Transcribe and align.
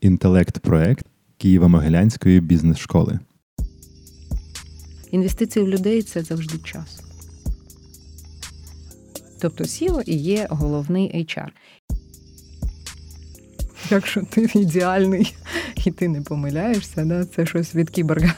інтелект-проект 0.00 1.06
Києво-Могилянської 1.40 2.40
бізнес-школи. 2.40 3.18
Інвестиції 5.10 5.64
в 5.64 5.68
людей 5.68 6.02
це 6.02 6.22
завжди 6.22 6.58
час. 6.58 7.02
Тобто 9.40 9.64
SEO 9.64 10.02
і 10.06 10.16
є 10.16 10.46
головний 10.50 11.24
HR. 11.24 11.48
Якщо 13.90 14.22
ти 14.30 14.50
ідеальний 14.54 15.34
і 15.84 15.90
ти 15.90 16.08
не 16.08 16.22
помиляєшся, 16.22 17.04
да, 17.04 17.24
це 17.24 17.46
щось 17.46 17.74
від 17.74 17.90
кіборга. 17.90 18.34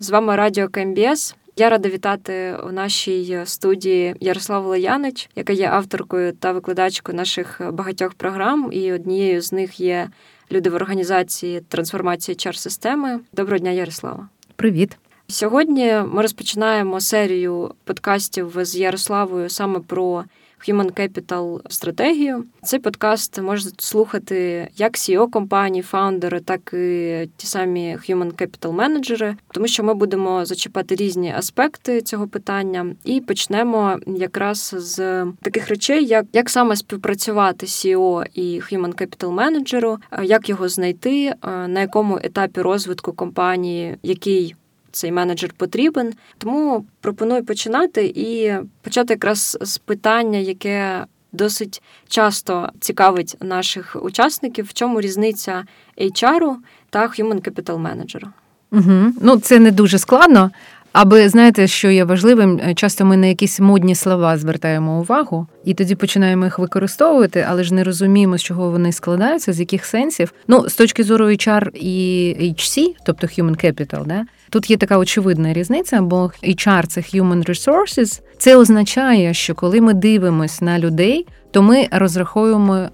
З 0.00 0.10
вами 0.10 0.36
Радіо 0.36 0.68
КМБС. 0.68 1.36
Я 1.56 1.70
рада 1.70 1.88
вітати 1.88 2.56
у 2.68 2.72
нашій 2.72 3.40
студії 3.44 4.14
Ярославу 4.20 4.68
Лаянич, 4.68 5.30
яка 5.36 5.52
є 5.52 5.68
авторкою 5.68 6.32
та 6.32 6.52
викладачкою 6.52 7.16
наших 7.16 7.60
багатьох 7.72 8.14
програм, 8.14 8.68
і 8.72 8.92
однією 8.92 9.42
з 9.42 9.52
них 9.52 9.80
є 9.80 10.08
люди 10.52 10.70
в 10.70 10.74
організації 10.74 11.60
трансформації 11.60 12.34
чар 12.34 12.56
системи. 12.56 13.20
Доброго 13.32 13.58
дня, 13.58 13.70
Ярослава. 13.70 14.28
Привіт. 14.56 14.98
Сьогодні 15.28 15.94
ми 16.06 16.22
розпочинаємо 16.22 17.00
серію 17.00 17.74
подкастів 17.84 18.52
з 18.64 18.76
Ярославою 18.76 19.48
саме 19.48 19.80
про 19.80 20.24
Human 20.68 21.00
Capital 21.00 21.60
стратегію. 21.68 22.44
Цей 22.62 22.80
подкаст 22.80 23.40
можуть 23.40 23.80
слухати 23.80 24.68
як 24.76 24.92
CEO 24.92 25.30
компанії, 25.30 25.82
фаундери, 25.82 26.40
так 26.40 26.74
і 26.74 27.28
ті 27.36 27.46
самі 27.46 27.96
Human 27.96 28.32
Capital 28.32 28.72
менеджери, 28.72 29.36
тому 29.52 29.66
що 29.66 29.84
ми 29.84 29.94
будемо 29.94 30.44
зачіпати 30.44 30.94
різні 30.94 31.34
аспекти 31.36 32.00
цього 32.02 32.28
питання, 32.28 32.86
і 33.04 33.20
почнемо 33.20 33.98
якраз 34.06 34.74
з 34.78 35.26
таких 35.42 35.68
речей, 35.68 36.06
як 36.06 36.26
як 36.32 36.50
саме 36.50 36.76
співпрацювати 36.76 37.66
CEO 37.66 38.26
і 38.34 38.60
Human 38.60 39.02
Capital 39.02 39.30
менеджеру, 39.30 39.98
як 40.22 40.48
його 40.48 40.68
знайти, 40.68 41.34
на 41.42 41.80
якому 41.80 42.18
етапі 42.22 42.60
розвитку 42.60 43.12
компанії, 43.12 43.96
який 44.02 44.54
цей 44.92 45.12
менеджер 45.12 45.52
потрібен. 45.56 46.12
Тому 46.38 46.86
пропоную 47.00 47.44
починати 47.44 48.12
і 48.16 48.52
почати 48.82 49.14
якраз 49.14 49.58
з 49.60 49.78
питання, 49.78 50.38
яке 50.38 51.06
досить 51.32 51.82
часто 52.08 52.68
цікавить 52.80 53.36
наших 53.40 53.96
учасників, 54.02 54.66
в 54.66 54.72
чому 54.72 55.00
різниця 55.00 55.64
HR 55.98 56.54
та 56.90 57.06
Human 57.06 57.50
Capital 57.50 57.78
менеджера. 57.78 58.32
Угу. 58.72 59.12
Ну, 59.20 59.36
це 59.36 59.58
не 59.58 59.70
дуже 59.70 59.98
складно. 59.98 60.50
Аби 60.92 61.28
знаєте, 61.28 61.66
що 61.66 61.90
є 61.90 62.04
важливим, 62.04 62.60
часто 62.74 63.04
ми 63.04 63.16
на 63.16 63.26
якісь 63.26 63.60
модні 63.60 63.94
слова 63.94 64.38
звертаємо 64.38 65.00
увагу, 65.00 65.46
і 65.64 65.74
тоді 65.74 65.94
починаємо 65.94 66.44
їх 66.44 66.58
використовувати, 66.58 67.46
але 67.48 67.64
ж 67.64 67.74
не 67.74 67.84
розуміємо, 67.84 68.38
з 68.38 68.42
чого 68.42 68.70
вони 68.70 68.92
складаються, 68.92 69.52
з 69.52 69.60
яких 69.60 69.84
сенсів. 69.84 70.32
Ну, 70.48 70.68
з 70.68 70.74
точки 70.74 71.04
зору 71.04 71.26
HR 71.26 71.70
і 71.74 72.54
HC, 72.58 72.94
тобто 73.06 73.26
Human 73.26 73.64
Capital, 73.64 74.06
да, 74.06 74.24
тут 74.52 74.70
є 74.70 74.76
така 74.76 74.98
очевидна 74.98 75.52
різниця, 75.52 76.02
бо 76.02 76.30
HR– 76.42 76.86
це 76.86 77.00
Human 77.00 77.48
Resources. 77.48 78.20
Це 78.38 78.56
означає, 78.56 79.34
що 79.34 79.54
коли 79.54 79.80
ми 79.80 79.94
дивимося 79.94 80.64
на 80.64 80.78
людей, 80.78 81.26
то 81.50 81.62
ми 81.62 81.88
розраховуємо 81.90 82.88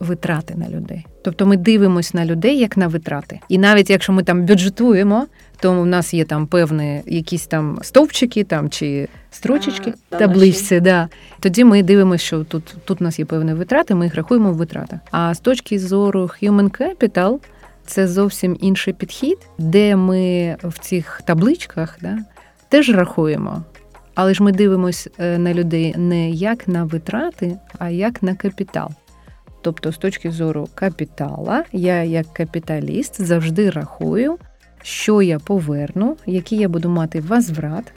витрати 0.00 0.54
на 0.54 0.68
людей. 0.68 1.06
Тобто 1.24 1.46
ми 1.46 1.56
дивимося 1.56 2.10
на 2.14 2.24
людей 2.24 2.58
як 2.58 2.76
на 2.76 2.86
витрати. 2.86 3.40
І 3.48 3.58
навіть 3.58 3.90
якщо 3.90 4.12
ми 4.12 4.22
там 4.22 4.46
бюджетуємо, 4.46 5.26
то 5.60 5.72
у 5.72 5.84
нас 5.84 6.14
є 6.14 6.24
там 6.24 6.46
певні 6.46 7.02
якісь 7.06 7.46
там 7.46 7.78
стовпчики 7.82 8.44
там 8.44 8.70
чи 8.70 9.08
строчечки, 9.30 9.94
а, 10.10 10.16
табличці, 10.16 10.80
да. 10.80 11.08
Тоді 11.40 11.64
ми 11.64 11.82
дивимося, 11.82 12.24
що 12.24 12.44
тут 12.44 12.74
тут 12.84 13.00
у 13.00 13.04
нас 13.04 13.18
є 13.18 13.24
певні 13.24 13.54
витрати, 13.54 13.94
ми 13.94 14.04
їх 14.04 14.14
рахуємо 14.14 14.52
в 14.52 14.56
витратах. 14.56 14.98
А 15.10 15.34
з 15.34 15.40
точки 15.40 15.78
зору 15.78 16.30
Human 16.42 16.80
Capital 16.80 17.38
це 17.86 18.08
зовсім 18.08 18.56
інший 18.60 18.92
підхід, 18.92 19.38
де 19.58 19.96
ми 19.96 20.56
в 20.62 20.78
цих 20.78 21.22
табличках 21.24 21.98
да, 22.02 22.18
теж 22.68 22.90
рахуємо. 22.90 23.62
Але 24.14 24.34
ж 24.34 24.42
ми 24.42 24.52
дивимося 24.52 25.10
е, 25.18 25.38
на 25.38 25.54
людей 25.54 25.94
не 25.96 26.30
як 26.30 26.68
на 26.68 26.84
витрати, 26.84 27.58
а 27.78 27.90
як 27.90 28.22
на 28.22 28.34
капітал. 28.34 28.90
Тобто, 29.60 29.92
з 29.92 29.98
точки 29.98 30.30
зору 30.30 30.68
капітала, 30.74 31.64
я 31.72 32.02
як 32.02 32.26
капіталіст 32.32 33.22
завжди 33.22 33.70
рахую, 33.70 34.38
що 34.82 35.22
я 35.22 35.38
поверну, 35.38 36.16
який 36.26 36.58
я 36.58 36.68
буду 36.68 36.88
мати 36.88 37.20
возврат 37.20 37.92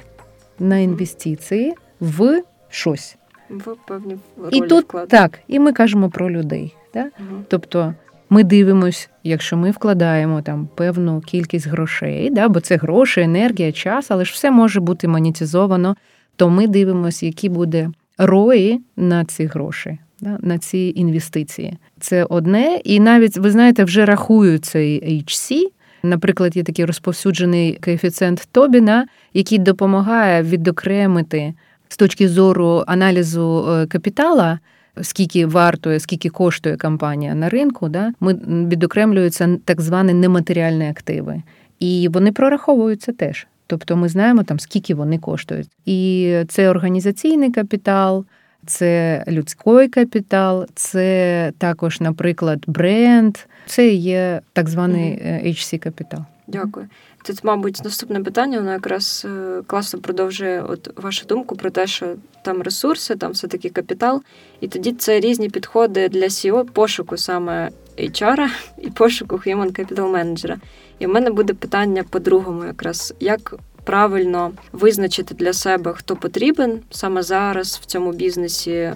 на 0.60 0.78
інвестиції 0.78 1.74
в 2.00 2.42
щось. 2.70 3.18
В 3.50 3.76
певні 3.88 4.18
ролі 4.38 4.58
І 4.58 4.62
тут 4.62 4.86
вкладу. 4.86 5.08
так, 5.08 5.40
і 5.48 5.60
ми 5.60 5.74
кажемо 5.74 6.10
про 6.10 6.32
людей. 6.32 6.76
Так? 6.94 7.14
Угу. 7.20 7.44
Тобто 7.48 7.94
ми 8.30 8.44
дивимось, 8.44 9.10
якщо 9.24 9.58
ми 9.58 9.72
вкладаємо 9.72 10.42
там 10.42 10.68
певну 10.76 11.22
кількість 11.22 11.68
грошей, 11.68 12.30
да, 12.30 12.50
бо 12.50 12.60
це 12.60 12.76
гроші, 12.76 13.22
енергія, 13.22 13.72
час, 13.72 14.12
але 14.12 14.26
ж 14.26 14.32
все 14.34 14.52
може 14.52 14.80
бути 14.80 15.08
монетизовано, 15.08 15.96
то 16.36 16.50
ми 16.50 16.68
дивимося, 16.68 17.26
які 17.26 17.50
буде 17.50 17.90
рої 18.18 18.82
на 18.96 19.26
ці 19.26 19.46
гроші 19.46 19.98
да, 20.22 20.38
на 20.42 20.58
ці 20.58 20.94
інвестиції. 20.96 21.78
Це 22.00 22.24
одне, 22.24 22.82
і 22.84 23.00
навіть 23.00 23.38
ви 23.38 23.52
знаєте, 23.52 23.84
вже 23.84 24.06
рахують 24.06 24.66
цей 24.66 25.04
HC. 25.04 25.62
Наприклад, 26.04 26.58
є 26.58 26.64
такий 26.64 26.86
розповсюджений 26.86 27.80
коефіцієнт 27.84 28.48
Тобіна, 28.52 29.08
який 29.34 29.58
допомагає 29.58 30.44
відокремити 30.44 31.54
з 31.88 31.98
точки 31.98 32.30
зору 32.30 32.84
аналізу 32.88 33.66
е, 33.70 33.86
капітала. 33.86 34.60
Скільки 35.02 35.46
вартує, 35.46 36.00
скільки 36.00 36.30
коштує 36.30 36.78
компанія 36.78 37.36
на 37.36 37.50
ринку, 37.50 37.90
да, 37.90 38.12
ми 38.20 38.34
відокремлюються 38.44 39.58
так 39.66 39.82
звані 39.82 40.14
нематеріальні 40.14 40.90
активи, 40.90 41.42
і 41.80 42.10
вони 42.14 42.32
прораховуються 42.32 43.12
теж. 43.12 43.48
Тобто 43.68 43.96
ми 43.96 44.10
знаємо 44.10 44.44
там 44.44 44.60
скільки 44.60 44.96
вони 44.96 45.18
коштують, 45.18 45.70
і 45.86 46.34
це 46.48 46.70
організаційний 46.70 47.52
капітал, 47.52 48.26
це 48.66 49.24
людський 49.28 49.88
капітал, 49.88 50.66
це 50.76 51.52
також, 51.58 52.02
наприклад, 52.02 52.64
бренд, 52.68 53.38
це 53.68 53.88
є 53.88 54.42
так 54.54 54.70
званий 54.70 55.22
HC 55.24 55.78
капітал. 55.78 56.20
Дякую. 56.48 56.88
Тут, 57.24 57.44
мабуть, 57.44 57.82
наступне 57.84 58.20
питання, 58.20 58.58
воно 58.58 58.72
якраз 58.72 59.28
е, 59.30 59.62
класно 59.68 60.00
продовжує 60.00 60.62
от 60.62 61.00
вашу 61.02 61.26
думку 61.26 61.56
про 61.56 61.70
те, 61.70 61.88
що 61.88 62.16
там 62.42 62.62
ресурси, 62.62 63.16
там 63.16 63.32
все-таки 63.32 63.70
капітал. 63.70 64.22
І 64.62 64.68
тоді 64.68 64.92
це 64.92 65.20
різні 65.20 65.50
підходи 65.50 66.10
для 66.10 66.26
SEO, 66.26 66.64
пошуку 66.64 67.18
саме 67.18 67.70
HR 67.98 68.48
і 68.82 68.90
пошуку 68.90 69.36
Human 69.36 69.80
Capital 69.80 70.12
менеджера. 70.12 70.58
І 71.00 71.06
в 71.06 71.10
мене 71.10 71.30
буде 71.30 71.54
питання 71.54 72.04
по-другому, 72.10 72.66
якраз 72.66 73.14
як 73.20 73.56
правильно 73.84 74.52
визначити 74.72 75.36
для 75.36 75.54
себе, 75.54 75.94
хто 75.94 76.16
потрібен 76.16 76.80
саме 76.90 77.24
зараз 77.24 77.80
в 77.82 77.86
цьому 77.86 78.12
бізнесі, 78.12 78.94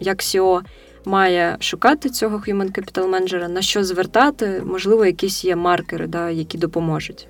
як 0.00 0.18
SEO 0.18 0.60
має 1.04 1.56
шукати 1.60 2.10
цього 2.10 2.36
human 2.36 2.78
capital 2.78 3.08
менеджера, 3.08 3.48
на 3.48 3.62
що 3.62 3.84
звертати, 3.84 4.62
можливо, 4.66 5.06
якісь 5.06 5.44
є 5.44 5.56
маркери, 5.56 6.06
да, 6.06 6.30
які 6.30 6.58
допоможуть. 6.58 7.28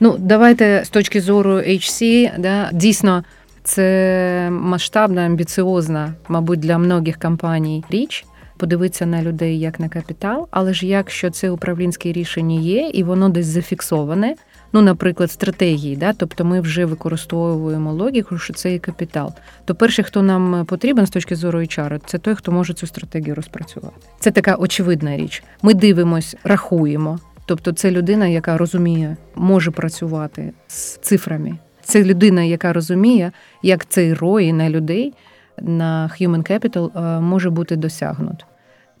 Ну, 0.00 0.16
давайте 0.18 0.82
з 0.84 0.88
точки 0.88 1.20
зору 1.20 1.54
HC, 1.54 2.30
да, 2.38 2.70
дійсно, 2.72 3.24
це 3.64 4.48
масштабна, 4.50 5.22
амбіціозна, 5.22 6.14
мабуть, 6.28 6.60
для 6.60 6.78
многих 6.78 7.18
компаній 7.18 7.84
річ. 7.90 8.24
Подивитися 8.56 9.06
на 9.06 9.22
людей 9.22 9.60
як 9.60 9.80
на 9.80 9.88
капітал, 9.88 10.48
але 10.50 10.74
ж 10.74 10.86
якщо 10.86 11.30
це 11.30 11.50
управлінське 11.50 12.12
рішення 12.12 12.60
є, 12.60 12.90
і 12.94 13.02
воно 13.02 13.28
десь 13.28 13.46
зафіксоване, 13.46 14.34
ну, 14.72 14.82
наприклад, 14.82 15.30
стратегії, 15.30 15.96
да, 15.96 16.12
тобто 16.12 16.44
ми 16.44 16.60
вже 16.60 16.84
використовуємо 16.84 17.92
логіку, 17.92 18.38
що 18.38 18.52
це 18.52 18.72
є 18.72 18.78
капітал. 18.78 19.32
То 19.64 19.74
перший, 19.74 20.04
хто 20.04 20.22
нам 20.22 20.66
потрібен 20.66 21.06
з 21.06 21.10
точки 21.10 21.36
зору 21.36 21.58
HR, 21.58 22.00
це 22.06 22.18
той, 22.18 22.34
хто 22.34 22.52
може 22.52 22.74
цю 22.74 22.86
стратегію 22.86 23.34
розпрацювати. 23.34 23.96
Це 24.20 24.30
така 24.30 24.54
очевидна 24.54 25.16
річ. 25.16 25.42
Ми 25.62 25.74
дивимось, 25.74 26.36
рахуємо. 26.44 27.18
Тобто, 27.46 27.72
це 27.72 27.90
людина, 27.90 28.26
яка 28.26 28.58
розуміє, 28.58 29.16
може 29.34 29.70
працювати 29.70 30.52
з 30.68 30.96
цифрами. 30.96 31.58
Це 31.82 32.04
людина, 32.04 32.42
яка 32.42 32.72
розуміє, 32.72 33.32
як 33.62 33.86
цей 33.88 34.14
рой 34.14 34.52
на 34.52 34.70
людей 34.70 35.14
на 35.62 36.10
Human 36.20 36.50
Capital 36.50 37.20
може 37.20 37.50
бути 37.50 37.76
досягнут. 37.76 38.46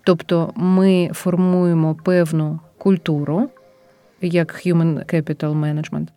Тобто 0.04 0.52
ми 0.56 1.10
формуємо 1.14 1.94
певну 1.94 2.60
культуру 2.78 3.48
як 4.20 4.66
Human 4.66 5.14
Capital 5.14 5.60
Management, 5.60 6.08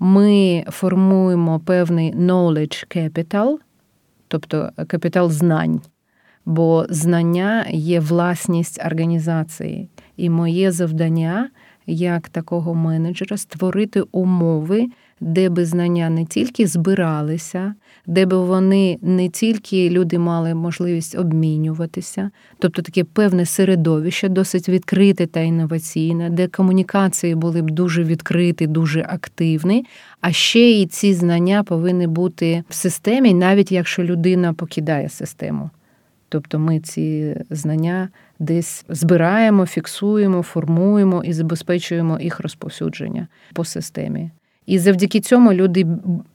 ми 0.00 0.64
формуємо 0.68 1.60
певний 1.60 2.14
knowledge 2.14 2.96
capital, 2.96 3.56
тобто 4.28 4.70
капітал 4.86 5.30
знань, 5.30 5.80
бо 6.46 6.86
знання 6.88 7.66
є 7.70 8.00
власність 8.00 8.84
організації, 8.86 9.88
і 10.16 10.30
моє 10.30 10.72
завдання 10.72 11.50
як 11.86 12.28
такого 12.28 12.74
менеджера 12.74 13.36
створити 13.36 14.02
умови, 14.12 14.86
де 15.20 15.48
би 15.48 15.64
знання 15.64 16.10
не 16.10 16.24
тільки 16.24 16.66
збиралися, 16.66 17.74
де 18.06 18.26
би 18.26 18.36
вони 18.36 18.98
не 19.02 19.28
тільки 19.28 19.90
люди 19.90 20.18
мали 20.18 20.54
можливість 20.54 21.18
обмінюватися, 21.18 22.30
тобто 22.58 22.82
таке 22.82 23.04
певне 23.04 23.46
середовище, 23.46 24.28
досить 24.28 24.68
відкрите 24.68 25.26
та 25.26 25.40
інноваційне, 25.40 26.30
де 26.30 26.48
комунікації 26.48 27.34
були 27.34 27.62
б 27.62 27.70
дуже 27.70 28.04
відкриті, 28.04 28.66
дуже 28.66 29.06
активні, 29.08 29.86
а 30.20 30.32
ще 30.32 30.70
і 30.70 30.86
ці 30.86 31.14
знання 31.14 31.62
повинні 31.62 32.06
бути 32.06 32.64
в 32.68 32.74
системі, 32.74 33.34
навіть 33.34 33.72
якщо 33.72 34.04
людина 34.04 34.52
покидає 34.52 35.08
систему. 35.08 35.70
Тобто 36.28 36.58
ми 36.58 36.80
ці 36.80 37.36
знання 37.50 38.08
десь 38.38 38.84
збираємо, 38.88 39.66
фіксуємо, 39.66 40.42
формуємо 40.42 41.24
і 41.24 41.32
забезпечуємо 41.32 42.20
їх 42.20 42.40
розповсюдження 42.40 43.26
по 43.52 43.64
системі. 43.64 44.30
І 44.70 44.78
завдяки 44.78 45.20
цьому 45.20 45.52
люди 45.52 45.86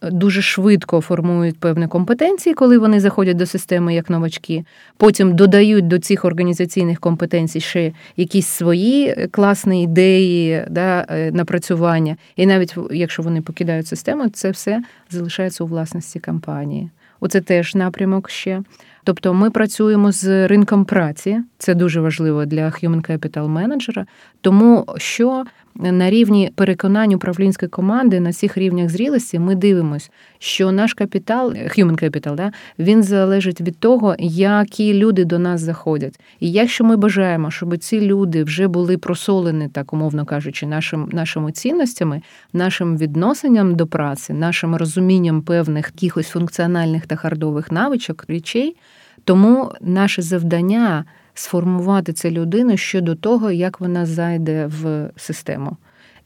дуже 0.02 0.42
швидко 0.42 1.02
формують 1.02 1.60
певні 1.60 1.88
компетенції, 1.88 2.56
коли 2.56 2.78
вони 2.78 3.00
заходять 3.00 3.38
до 3.38 3.46
системи 3.46 3.96
як 3.96 4.10
новачки. 4.10 4.66
Потім 4.98 5.36
додають 5.36 5.88
до 5.88 6.00
цих 6.00 6.26
організаційних 6.26 7.00
компетенцій 7.00 7.60
ще 7.60 7.92
якісь 8.18 8.48
свої 8.48 9.28
класні 9.32 9.84
ідеї, 9.84 10.66
да, 10.70 11.06
е, 11.10 11.32
напрацювання. 11.32 12.16
І 12.36 12.46
навіть 12.46 12.76
якщо 12.92 13.24
вони 13.24 13.42
покидають 13.42 13.88
систему, 13.88 14.30
це 14.30 14.52
все 14.52 14.84
залишається 15.10 15.64
у 15.64 15.68
власності 15.68 16.20
компанії. 16.20 16.90
Оце 17.20 17.42
теж 17.42 17.76
напрямок 17.76 18.30
ще. 18.30 18.62
Тобто 19.06 19.34
ми 19.34 19.50
працюємо 19.50 20.12
з 20.12 20.48
ринком 20.48 20.86
праці, 20.86 21.42
це 21.58 21.76
дуже 21.76 22.02
важливо 22.02 22.46
для 22.46 22.66
Human 22.66 23.12
Capital 23.12 23.48
менеджера, 23.48 24.06
тому 24.42 24.86
що 24.98 25.46
на 25.76 26.10
рівні 26.10 26.52
переконань 26.56 27.14
управлінської 27.14 27.70
команди 27.70 28.20
на 28.20 28.30
всіх 28.30 28.58
рівнях 28.58 28.90
зрілості 28.90 29.40
ми 29.40 29.56
дивимося, 29.56 30.10
що 30.40 30.72
наш 30.72 30.94
капітал, 30.94 31.52
human 31.52 32.04
capital, 32.04 32.36
да, 32.36 32.52
він 32.80 33.04
залежить 33.04 33.62
від 33.62 33.80
того, 33.80 34.16
які 34.20 34.94
люди 34.94 35.26
до 35.26 35.40
нас 35.40 35.62
заходять. 35.62 36.20
І 36.40 36.52
якщо 36.52 36.84
ми 36.84 36.98
бажаємо, 36.98 37.52
щоб 37.52 37.78
ці 37.78 38.02
люди 38.02 38.44
вже 38.44 38.68
були 38.68 38.98
просолені, 38.98 39.68
так 39.68 39.94
умовно 39.94 40.26
кажучи, 40.26 40.66
нашим, 40.66 41.10
нашими 41.12 41.52
цінностями, 41.52 42.22
нашим 42.54 42.98
відносинням 42.98 43.76
до 43.76 43.88
праці, 43.88 44.34
нашим 44.34 44.76
розумінням 44.76 45.42
певних 45.42 45.92
якихось 45.96 46.28
функціональних 46.28 47.08
та 47.08 47.16
хардових 47.16 47.72
навичок 47.72 48.26
речей, 48.28 48.76
тому 49.24 49.72
наше 49.82 50.22
завдання 50.22 51.06
сформувати 51.34 52.14
цю 52.14 52.30
людину 52.30 52.78
щодо 52.78 53.16
того, 53.16 53.52
як 53.52 53.80
вона 53.80 54.06
зайде 54.06 54.66
в 54.66 55.10
систему. 55.16 55.78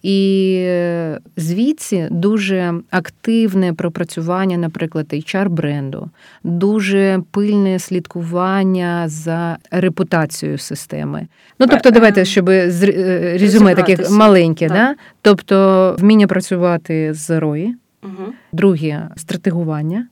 І 0.04 0.68
звідси 1.38 2.08
дуже 2.12 2.74
активне 2.90 3.74
пропрацювання, 3.74 4.58
наприклад, 4.58 5.08
hr 5.14 5.50
бренду, 5.50 6.10
дуже 6.44 7.22
пильне 7.32 7.80
слідкування 7.80 9.08
за 9.08 9.58
репутацією 9.72 10.58
системи. 10.58 11.28
Ну 11.60 11.68
тобто, 11.70 11.92
давайте, 11.92 12.26
щоб 12.26 12.50
е, 12.50 12.66
резюме 13.42 13.76
таке 13.76 13.98
маленьке, 14.10 14.68
так. 14.68 14.78
да? 14.78 14.96
тобто 15.22 15.96
вміння 16.00 16.28
працювати 16.28 17.14
з 17.14 17.40
рої, 17.40 17.76
угу. 18.04 18.34
друге 18.52 19.10
стратегування. 19.16 20.08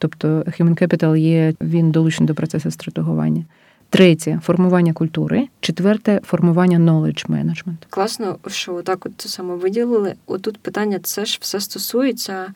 Тобто 0.00 0.28
Human 0.28 0.82
Capital 0.82 1.16
є 1.16 1.54
він 1.60 1.90
долучений 1.90 2.26
до 2.26 2.34
процесу 2.34 2.70
стратегування. 2.70 3.44
Третє 3.90 4.40
формування 4.42 4.92
культури, 4.92 5.48
четверте 5.60 6.20
формування 6.24 6.78
knowledge 6.78 7.30
management. 7.30 7.76
Класно, 7.90 8.38
що 8.46 8.74
отак 8.74 9.06
от 9.06 9.12
саме 9.16 9.54
виділили. 9.54 10.14
Отут 10.26 10.58
питання 10.58 10.98
це 11.02 11.24
ж 11.24 11.38
все 11.40 11.60
стосується, 11.60 12.52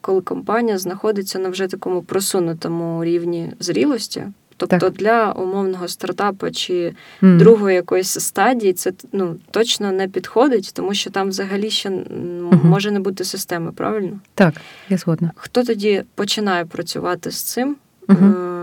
коли 0.00 0.20
компанія 0.20 0.78
знаходиться 0.78 1.38
на 1.38 1.48
вже 1.48 1.66
такому 1.66 2.02
просунутому 2.02 3.04
рівні 3.04 3.52
зрілості. 3.60 4.22
Тобто 4.56 4.78
так. 4.78 4.92
для 4.92 5.32
умовного 5.32 5.88
стартапу 5.88 6.50
чи 6.50 6.94
mm. 7.22 7.36
другої 7.36 7.76
якоїсь 7.76 8.10
стадії 8.10 8.72
це 8.72 8.92
ну 9.12 9.36
точно 9.50 9.92
не 9.92 10.08
підходить, 10.08 10.70
тому 10.74 10.94
що 10.94 11.10
там 11.10 11.28
взагалі 11.28 11.70
ще 11.70 11.88
mm-hmm. 11.88 12.64
може 12.64 12.90
не 12.90 13.00
бути 13.00 13.24
системи, 13.24 13.72
правильно? 13.72 14.20
Так, 14.34 14.54
я 14.88 14.96
згодна. 14.96 15.30
Хто 15.36 15.64
тоді 15.64 16.02
починає 16.14 16.64
працювати 16.64 17.30
з 17.30 17.42
цим? 17.42 17.76
Mm-hmm 18.08 18.56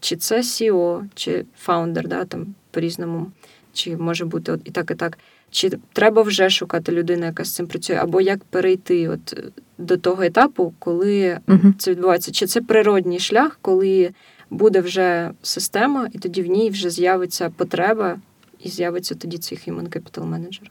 чи 0.00 0.16
це 0.16 0.40
CEO, 0.40 1.02
чи 1.14 1.44
фаундер, 1.58 2.08
да, 2.08 2.24
там 2.24 2.54
по-різному, 2.70 3.30
чи 3.72 3.96
може 3.96 4.24
бути 4.24 4.52
от 4.52 4.60
і 4.64 4.70
так, 4.70 4.90
і 4.90 4.94
так. 4.94 5.18
Чи 5.50 5.70
треба 5.92 6.22
вже 6.22 6.50
шукати 6.50 6.92
людину, 6.92 7.26
яка 7.26 7.44
з 7.44 7.54
цим 7.54 7.66
працює, 7.66 7.96
або 7.96 8.20
як 8.20 8.44
перейти 8.44 9.08
от 9.08 9.50
до 9.78 9.96
того 9.96 10.22
етапу, 10.22 10.74
коли 10.78 11.38
uh 11.46 11.72
це 11.78 11.90
відбувається? 11.90 12.32
Чи 12.32 12.46
це 12.46 12.60
природній 12.60 13.18
шлях, 13.18 13.58
коли 13.62 14.10
буде 14.50 14.80
вже 14.80 15.30
система, 15.42 16.08
і 16.12 16.18
тоді 16.18 16.42
в 16.42 16.46
ній 16.46 16.70
вже 16.70 16.90
з'явиться 16.90 17.50
потреба, 17.50 18.16
і 18.64 18.68
з'явиться 18.68 19.14
тоді 19.14 19.38
цей 19.38 19.58
human 19.58 19.88
capital 19.88 20.28
manager? 20.30 20.62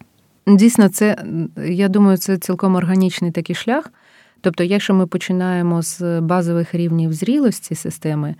Дійсно, 0.47 0.89
це 0.89 1.17
я 1.67 1.87
думаю, 1.87 2.17
це 2.17 2.37
цілком 2.37 2.75
органічний 2.75 3.31
такий 3.31 3.55
шлях. 3.55 3.91
Тобто, 4.41 4.63
якщо 4.63 4.93
ми 4.93 5.07
починаємо 5.07 5.81
з 5.81 6.21
базових 6.21 6.75
рівнів 6.75 7.13
зрілості 7.13 7.75
системи, 7.75 8.35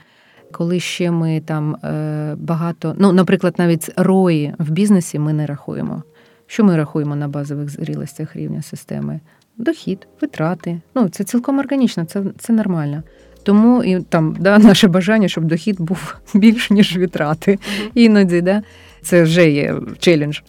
коли 0.51 0.79
ще 0.79 1.11
ми 1.11 1.41
там 1.45 1.75
е, 1.75 2.35
багато, 2.39 2.95
ну, 2.97 3.13
наприклад, 3.13 3.55
навіть 3.57 3.89
рої 3.95 4.53
в 4.59 4.69
бізнесі 4.69 5.19
ми 5.19 5.33
не 5.33 5.45
рахуємо. 5.45 6.03
Що 6.47 6.63
ми 6.63 6.77
рахуємо 6.77 7.15
на 7.15 7.27
базових 7.27 7.69
зрілостях 7.69 8.35
рівня 8.35 8.61
системи? 8.61 9.19
Дохід, 9.57 10.07
витрати. 10.21 10.81
Ну, 10.95 11.09
це 11.09 11.23
цілком 11.23 11.59
органічно, 11.59 12.05
це 12.05 12.23
це 12.37 12.53
нормально. 12.53 13.03
Тому 13.43 13.83
і 13.83 14.01
там 14.01 14.35
да, 14.39 14.59
наше 14.59 14.87
бажання, 14.87 15.27
щоб 15.27 15.43
дохід 15.43 15.81
був 15.81 16.15
більш, 16.33 16.69
ніж 16.69 16.97
витрати. 16.97 17.59
Іноді, 17.93 18.41
да, 18.41 18.61
це 19.01 19.23
вже 19.23 19.49
є 19.49 19.75
челендж. 19.99 20.39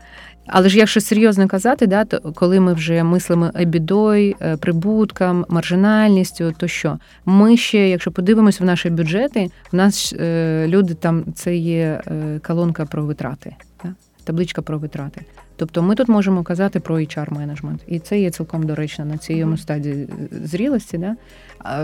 Але 0.52 0.68
ж 0.68 0.78
якщо 0.78 1.00
серйозно 1.00 1.48
казати, 1.48 1.86
да, 1.86 2.04
то 2.04 2.32
коли 2.32 2.60
ми 2.60 2.72
вже 2.74 3.02
мислимо 3.02 3.50
ебідой, 3.54 4.36
е, 4.42 4.56
прибутком, 4.56 5.46
маржинальністю, 5.48 6.54
то 6.56 6.68
що 6.68 6.98
ми 7.24 7.56
ще, 7.56 7.88
якщо 7.88 8.10
подивимось 8.10 8.60
в 8.60 8.64
наші 8.64 8.90
бюджети, 8.90 9.50
в 9.72 9.76
нас 9.76 10.14
е, 10.20 10.64
люди 10.68 10.94
там 10.94 11.24
це 11.34 11.56
є 11.56 12.00
е, 12.06 12.40
колонка 12.46 12.84
про 12.84 13.04
витрати, 13.04 13.56
да? 13.84 13.94
табличка 14.24 14.62
про 14.62 14.78
витрати. 14.78 15.24
Тобто 15.60 15.82
ми 15.82 15.94
тут 15.94 16.08
можемо 16.08 16.42
казати 16.42 16.80
про 16.80 16.96
hr 16.96 17.34
менеджмент 17.34 17.80
і 17.86 17.98
це 17.98 18.20
є 18.20 18.30
цілком 18.30 18.62
доречно 18.62 19.04
на 19.04 19.18
цій 19.18 19.46
стадії 19.56 20.08
зрілості. 20.44 20.98
Да? 20.98 21.16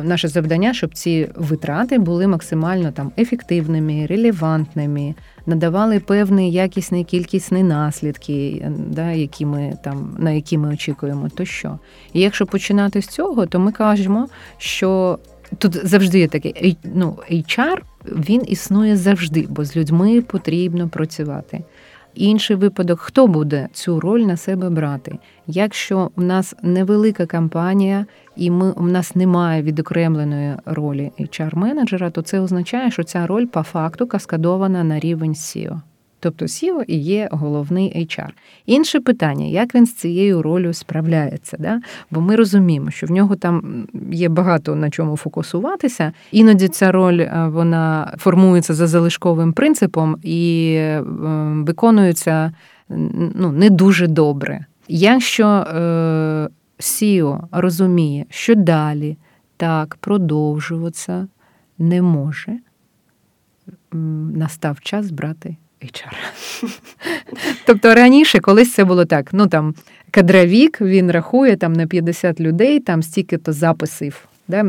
Наше 0.02 0.28
завдання, 0.28 0.74
щоб 0.74 0.94
ці 0.94 1.28
витрати 1.34 1.98
були 1.98 2.26
максимально 2.26 2.92
там 2.92 3.12
ефективними, 3.18 4.06
релевантними, 4.06 5.14
надавали 5.46 6.00
певні 6.00 6.50
якісні 6.50 7.04
кількісні 7.04 7.62
наслідки, 7.62 8.68
да, 8.88 9.10
які 9.10 9.46
ми 9.46 9.78
там 9.84 10.16
на 10.18 10.30
які 10.30 10.58
ми 10.58 10.68
очікуємо, 10.72 11.28
то 11.28 11.44
що. 11.44 11.78
І 12.12 12.20
якщо 12.20 12.46
починати 12.46 13.02
з 13.02 13.06
цього, 13.06 13.46
то 13.46 13.58
ми 13.58 13.72
кажемо, 13.72 14.28
що 14.58 15.18
тут 15.58 15.86
завжди 15.86 16.18
є 16.18 16.28
такий 16.28 16.76
ну, 16.94 17.18
HR, 17.30 17.78
він 18.06 18.42
існує 18.46 18.96
завжди, 18.96 19.46
бо 19.48 19.64
з 19.64 19.76
людьми 19.76 20.20
потрібно 20.20 20.88
працювати. 20.88 21.64
Інший 22.16 22.56
випадок, 22.56 23.00
хто 23.00 23.26
буде 23.26 23.68
цю 23.72 24.00
роль 24.00 24.20
на 24.20 24.36
себе 24.36 24.70
брати? 24.70 25.18
Якщо 25.46 26.10
в 26.16 26.22
нас 26.22 26.54
невелика 26.62 27.26
кампанія 27.26 28.06
і 28.36 28.50
ми 28.50 28.70
у 28.70 28.82
нас 28.82 29.16
немає 29.16 29.62
відокремленої 29.62 30.54
ролі 30.64 31.12
HR-менеджера, 31.20 32.10
то 32.10 32.22
це 32.22 32.40
означає, 32.40 32.90
що 32.90 33.04
ця 33.04 33.26
роль 33.26 33.46
по 33.46 33.62
факту 33.62 34.06
каскадована 34.06 34.84
на 34.84 35.00
рівень 35.00 35.32
SEO. 35.32 35.80
Тобто 36.26 36.44
SEO 36.44 36.84
і 36.86 36.96
є 36.96 37.28
головний 37.32 38.06
HR. 38.06 38.28
Інше 38.66 39.00
питання, 39.00 39.46
як 39.46 39.74
він 39.74 39.86
з 39.86 39.94
цією 39.94 40.42
ролью 40.42 40.72
справляється, 40.72 41.56
Да? 41.60 41.80
бо 42.10 42.20
ми 42.20 42.36
розуміємо, 42.36 42.90
що 42.90 43.06
в 43.06 43.10
нього 43.10 43.36
там 43.36 43.86
є 44.10 44.28
багато 44.28 44.74
на 44.74 44.90
чому 44.90 45.16
фокусуватися. 45.16 46.12
Іноді 46.32 46.68
ця 46.68 46.92
роль 46.92 47.20
е, 47.20 47.48
вона 47.52 48.14
формується 48.18 48.74
за 48.74 48.86
залишковим 48.86 49.52
принципом 49.52 50.16
і 50.22 50.72
е, 50.76 51.00
виконується 51.66 52.52
ну, 53.34 53.52
не 53.52 53.70
дуже 53.70 54.06
добре. 54.06 54.66
Якщо 54.88 55.46
е, 55.46 56.48
SEO 56.78 57.40
розуміє, 57.52 58.24
що 58.30 58.54
далі 58.54 59.16
так 59.56 59.96
продовжуватися 60.00 61.28
не 61.78 62.02
може, 62.02 62.58
настав 64.32 64.80
час 64.80 65.10
брати 65.10 65.56
HR. 65.82 66.14
Тобто 67.66 67.94
раніше 67.94 68.40
колись 68.40 68.72
це 68.72 68.84
було 68.84 69.04
так: 69.04 69.28
ну 69.32 69.46
там 69.46 69.74
кадровік, 70.10 70.80
він 70.80 71.10
рахує 71.10 71.56
там 71.56 71.72
на 71.72 71.86
50 71.86 72.40
людей, 72.40 72.80
там 72.80 73.02
стільки-то 73.02 73.52
записів 73.52 74.28
да, 74.48 74.62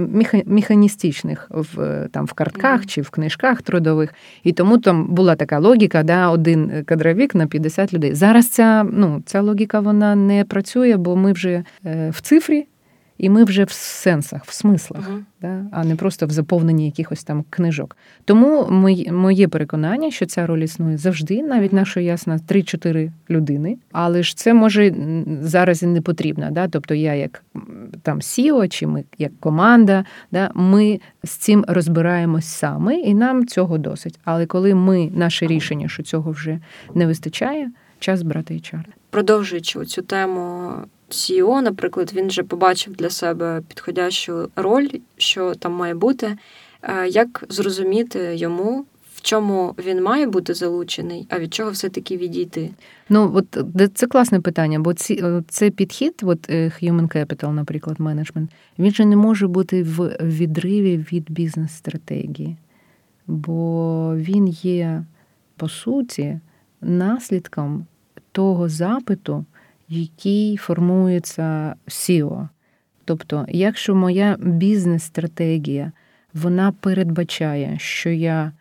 механістичних 0.45 1.47
в 1.49 2.07
там 2.11 2.25
в 2.25 2.33
картках 2.33 2.85
чи 2.85 3.01
в 3.01 3.09
книжках 3.09 3.61
трудових. 3.61 4.13
І 4.43 4.53
тому 4.53 4.77
там 4.77 5.05
була 5.05 5.35
така 5.35 5.59
логіка, 5.59 6.03
да, 6.03 6.29
один 6.29 6.83
кадровік 6.85 7.35
на 7.35 7.47
50 7.47 7.93
людей. 7.93 8.13
Зараз 8.13 8.49
ця 8.49 8.83
ну, 8.83 9.21
ця 9.25 9.41
логіка 9.41 9.79
вона 9.79 10.15
не 10.15 10.45
працює, 10.45 10.97
бо 10.97 11.15
ми 11.15 11.31
вже 11.31 11.63
е, 11.85 12.09
в 12.09 12.21
цифрі. 12.21 12.67
І 13.17 13.29
ми 13.29 13.43
вже 13.43 13.63
в 13.63 13.71
сенсах, 13.71 14.45
в 14.45 14.53
смислах, 14.53 15.09
uh-huh. 15.09 15.19
да? 15.41 15.65
а 15.71 15.83
не 15.83 15.95
просто 15.95 16.25
в 16.25 16.29
заповненні 16.29 16.85
якихось 16.85 17.23
там 17.23 17.43
книжок. 17.49 17.97
Тому 18.25 18.67
моє 19.11 19.47
переконання, 19.47 20.11
що 20.11 20.25
ця 20.25 20.47
роль 20.47 20.59
існує 20.59 20.97
завжди, 20.97 21.43
навіть 21.43 21.73
наша 21.73 21.99
ясна 21.99 22.37
3-4 22.37 23.11
людини. 23.29 23.77
Але 23.91 24.23
ж 24.23 24.37
це 24.37 24.53
може 24.53 24.93
зараз 25.41 25.83
і 25.83 25.85
не 25.85 26.01
потрібно. 26.01 26.51
Да? 26.51 26.67
Тобто 26.67 26.93
я 26.93 27.13
як 27.13 27.43
там 28.01 28.21
Сіо, 28.21 28.67
чи 28.67 28.87
ми 28.87 29.03
як 29.17 29.31
команда, 29.39 30.05
да? 30.31 30.51
ми 30.55 30.99
з 31.23 31.31
цим 31.31 31.65
розбираємось 31.67 32.45
саме, 32.45 32.95
і 32.95 33.13
нам 33.13 33.47
цього 33.47 33.77
досить. 33.77 34.19
Але 34.23 34.45
коли 34.45 34.75
ми 34.75 35.09
наше 35.15 35.47
рішення, 35.47 35.87
що 35.87 36.03
цього 36.03 36.31
вже 36.31 36.59
не 36.95 37.07
вистачає, 37.07 37.71
час 37.99 38.21
брати 38.21 38.53
HR. 38.53 38.83
Продовжуючи 39.09 39.85
цю 39.85 40.01
тему 40.01 40.71
CEO, 41.09 41.61
наприклад, 41.61 42.13
він 42.15 42.27
вже 42.27 42.43
побачив 42.43 42.95
для 42.95 43.09
себе 43.09 43.61
підходящу 43.67 44.49
роль, 44.55 44.87
що 45.17 45.55
там 45.55 45.73
має 45.73 45.93
бути. 45.93 46.37
Е, 46.83 47.07
як 47.07 47.43
зрозуміти 47.49 48.35
йому, 48.35 48.85
в 49.15 49.21
чому 49.21 49.75
він 49.85 50.03
має 50.03 50.27
бути 50.27 50.53
залучений, 50.53 51.27
а 51.29 51.39
від 51.39 51.53
чого 51.53 51.71
все-таки 51.71 52.17
відійти? 52.17 52.69
Ну 53.09 53.31
от 53.35 53.57
це 53.93 54.07
класне 54.07 54.39
питання, 54.39 54.79
бо 54.79 54.93
ці 54.93 55.23
це 55.47 55.69
підхід, 55.69 56.21
от 56.23 56.49
е, 56.49 56.71
Human 56.81 57.17
Capital, 57.17 57.51
наприклад, 57.51 57.99
менеджмент, 57.99 58.51
він 58.79 58.91
же 58.91 59.05
не 59.05 59.15
може 59.15 59.47
бути 59.47 59.83
в 59.83 60.17
відриві 60.21 61.05
від 61.11 61.31
бізнес-стратегії, 61.31 62.57
бо 63.27 64.11
він 64.15 64.47
є 64.47 65.03
по 65.55 65.69
суті 65.69 66.39
наслідком 66.81 67.85
того 68.31 68.69
запиту 68.69 69.45
який 69.89 70.57
формується 70.57 71.75
SEO. 71.87 72.47
Тобто, 73.05 73.45
якщо 73.49 73.95
моя 73.95 74.37
бізнес-стратегія 74.39 75.91
вона 76.33 76.71
передбачає, 76.71 77.75
що 77.79 78.09
я 78.09 78.51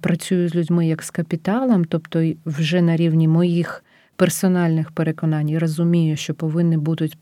працюю 0.00 0.48
з 0.48 0.54
людьми 0.54 0.86
як 0.86 1.02
з 1.02 1.10
капіталом, 1.10 1.84
тобто 1.84 2.32
вже 2.46 2.82
на 2.82 2.96
рівні 2.96 3.28
моїх 3.28 3.84
персональних 4.16 4.90
переконань 4.90 5.58
розумію, 5.58 6.16
що 6.16 6.34
повинні 6.34 6.76
будуть 6.76 7.16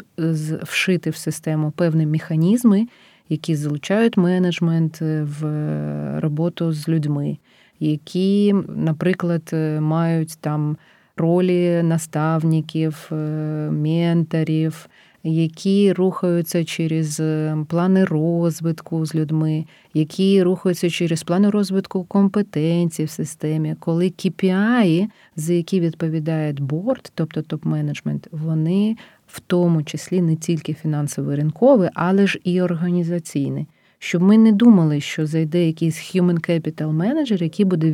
вшити 0.62 1.10
в 1.10 1.16
систему 1.16 1.70
певні 1.70 2.06
механізми, 2.06 2.86
які 3.28 3.54
залучають 3.56 4.16
менеджмент 4.16 5.02
е, 5.02 5.22
в 5.22 5.44
роботу 6.20 6.72
з 6.72 6.88
людьми, 6.88 7.38
які, 7.80 8.54
наприклад, 8.68 9.50
е, 9.52 9.80
мають 9.80 10.38
там 10.40 10.76
ролі 11.20 11.82
наставників, 11.82 13.08
е, 13.12 13.14
менторів, 13.70 14.88
які 15.22 15.92
рухаються 15.92 16.64
через 16.64 17.20
е, 17.20 17.56
плани 17.68 18.04
розвитку 18.04 19.06
з 19.06 19.14
людьми, 19.14 19.64
які 19.94 20.42
рухаються 20.42 20.90
через 20.90 21.22
плани 21.22 21.50
розвитку 21.50 22.04
компетенцій 22.04 23.04
в 23.04 23.10
системі, 23.10 23.76
коли 23.80 24.04
KPI, 24.04 25.06
за 25.36 25.52
які 25.52 25.80
відповідає 25.80 26.52
борт, 26.52 27.12
тобто 27.14 27.40
топ-менеджмент, 27.40 28.26
вони 28.30 28.96
в 29.26 29.40
тому 29.40 29.82
числі 29.82 30.20
не 30.20 30.36
тільки 30.36 30.74
фінансово 30.74 31.36
ринкові, 31.36 31.88
але 31.94 32.26
ж 32.26 32.40
і 32.44 32.62
організаційні 32.62 33.66
щоб 34.02 34.22
ми 34.22 34.38
не 34.38 34.52
думали, 34.52 35.00
що 35.00 35.26
зайде 35.26 35.66
якийсь 35.66 36.14
human 36.14 36.50
capital 36.50 36.92
менеджер, 36.92 37.42
який 37.42 37.64
буде 37.64 37.90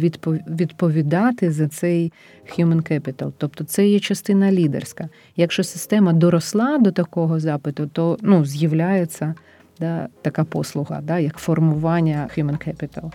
відповідати 0.49 1.53
за 1.53 1.69
цей 1.69 2.13
human 2.59 2.93
capital. 2.93 3.33
Тобто 3.39 3.65
це 3.65 3.89
є 3.89 4.01
частина 4.01 4.53
лідерська. 4.53 5.09
Якщо 5.37 5.65
система 5.65 6.13
доросла 6.13 6.79
до 6.79 6.93
такого 6.93 7.41
запиту, 7.41 7.87
то 7.93 8.19
ну, 8.23 8.45
з'являється 8.45 9.35
да, 9.81 10.09
така 10.23 10.45
послуга, 10.45 11.01
да, 11.01 11.19
як 11.19 11.37
формування 11.37 12.29
human 12.37 12.69
capital. 12.69 13.13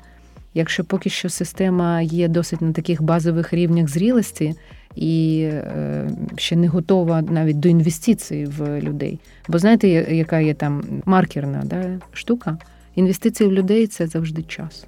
Якщо 0.53 0.83
поки 0.83 1.09
що 1.09 1.29
система 1.29 2.01
є 2.01 2.27
досить 2.27 2.61
на 2.61 2.71
таких 2.71 3.01
базових 3.01 3.53
рівнях 3.53 3.87
зрілості 3.87 4.55
і 4.95 5.41
е, 5.43 6.09
ще 6.37 6.55
не 6.55 6.67
готова 6.67 7.21
навіть 7.21 7.59
до 7.59 7.69
інвестицій 7.69 8.45
в 8.45 8.81
людей. 8.81 9.19
Бо 9.47 9.59
знаєте, 9.59 9.87
яка 10.15 10.39
є 10.39 10.53
там 10.53 10.83
маркерна 11.05 11.63
да, 11.65 11.99
штука? 12.13 12.57
Інвестиції 12.95 13.49
в 13.49 13.53
людей 13.53 13.87
це 13.87 14.07
завжди 14.07 14.43
час. 14.43 14.87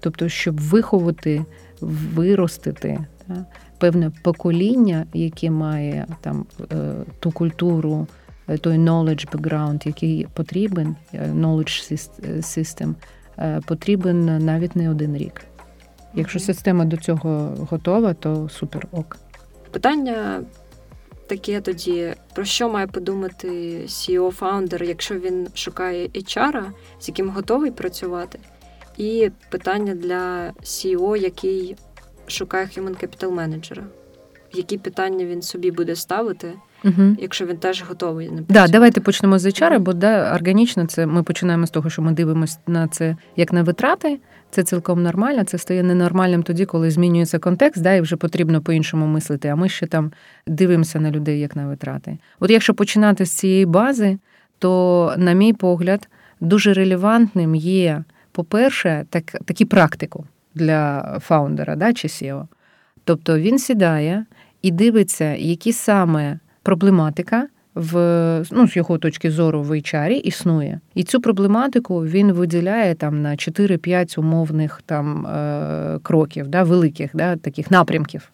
Тобто, 0.00 0.28
щоб 0.28 0.60
виховати, 0.60 1.44
виростити 1.80 2.98
та, 3.26 3.44
певне 3.78 4.12
покоління, 4.22 5.06
яке 5.14 5.50
має 5.50 6.06
там 6.20 6.46
е, 6.72 6.94
ту 7.20 7.30
культуру, 7.30 8.06
е, 8.48 8.58
той 8.58 8.76
knowledge 8.76 9.30
background, 9.30 9.86
який 9.86 10.26
потрібен, 10.34 10.96
е, 11.14 11.32
knowledge 11.32 12.08
system, 12.38 12.94
потрібен 13.66 14.44
навіть 14.44 14.76
не 14.76 14.90
один 14.90 15.16
рік. 15.16 15.40
Якщо 16.14 16.38
система 16.38 16.84
до 16.84 16.96
цього 16.96 17.56
готова, 17.70 18.14
то 18.14 18.48
супер 18.48 18.86
ок. 18.92 19.16
Питання 19.70 20.42
таке 21.26 21.60
тоді, 21.60 22.14
про 22.34 22.44
що 22.44 22.68
має 22.68 22.86
подумати 22.86 23.48
ceo 23.86 24.30
фаундер 24.30 24.84
якщо 24.84 25.18
він 25.18 25.48
шукає 25.54 26.08
HR, 26.08 26.70
з 27.00 27.08
яким 27.08 27.28
готовий 27.30 27.70
працювати? 27.70 28.38
І 28.96 29.30
питання 29.50 29.94
для 29.94 30.52
CEO, 30.62 31.16
який 31.16 31.76
шукає 32.26 32.66
Human 32.66 33.04
Capital 33.04 33.30
менеджера. 33.30 33.84
Які 34.52 34.78
питання 34.78 35.24
він 35.24 35.42
собі 35.42 35.70
буде 35.70 35.96
ставити, 35.96 36.52
угу. 36.84 37.16
якщо 37.18 37.46
він 37.46 37.56
теж 37.56 37.84
готовий 37.88 38.30
не 38.30 38.42
Да, 38.48 38.68
давайте 38.68 39.00
почнемо 39.00 39.38
з 39.38 39.46
HR, 39.46 39.78
бо 39.78 39.92
да, 39.92 40.34
органічно 40.34 40.86
це 40.86 41.06
ми 41.06 41.22
починаємо 41.22 41.66
з 41.66 41.70
того, 41.70 41.90
що 41.90 42.02
ми 42.02 42.12
дивимося 42.12 42.58
на 42.66 42.88
це 42.88 43.16
як 43.36 43.52
на 43.52 43.62
витрати, 43.62 44.18
це 44.50 44.62
цілком 44.62 45.02
нормально. 45.02 45.44
Це 45.44 45.58
стає 45.58 45.82
ненормальним 45.82 46.42
тоді, 46.42 46.64
коли 46.64 46.90
змінюється 46.90 47.38
контекст, 47.38 47.82
да, 47.82 47.94
і 47.94 48.00
вже 48.00 48.16
потрібно 48.16 48.60
по-іншому 48.60 49.06
мислити. 49.06 49.48
А 49.48 49.56
ми 49.56 49.68
ще 49.68 49.86
там 49.86 50.12
дивимося 50.46 51.00
на 51.00 51.10
людей 51.10 51.40
як 51.40 51.56
на 51.56 51.66
витрати. 51.66 52.18
От 52.40 52.50
якщо 52.50 52.74
починати 52.74 53.26
з 53.26 53.30
цієї 53.30 53.66
бази, 53.66 54.18
то, 54.58 55.14
на 55.18 55.32
мій 55.32 55.52
погляд, 55.52 56.08
дуже 56.40 56.74
релевантним 56.74 57.54
є, 57.54 58.04
по-перше, 58.32 59.06
так, 59.10 59.24
такі 59.24 59.64
практику 59.64 60.26
для 60.54 61.02
фаундера 61.22 61.76
да, 61.76 61.92
чи 61.92 62.08
SEO. 62.08 62.46
Тобто 63.04 63.38
він 63.38 63.58
сідає 63.58 64.26
і 64.62 64.70
дивиться, 64.70 65.34
які 65.34 65.72
саме 65.72 66.38
проблематика 66.64 67.46
в 67.74 67.96
ну, 68.50 68.68
з 68.68 68.76
його 68.76 68.98
точки 68.98 69.30
зору 69.30 69.62
в 69.62 69.70
HR 69.70 70.10
існує. 70.10 70.80
І 70.94 71.04
цю 71.04 71.20
проблематику 71.20 72.04
він 72.04 72.32
виділяє 72.32 72.94
там 72.94 73.22
на 73.22 73.30
4-5 73.30 74.20
умовних 74.20 74.82
там 74.86 75.26
е, 75.26 75.98
кроків, 76.02 76.48
да, 76.48 76.62
великих 76.62 77.10
да, 77.14 77.36
таких 77.36 77.70
напрямків. 77.70 78.30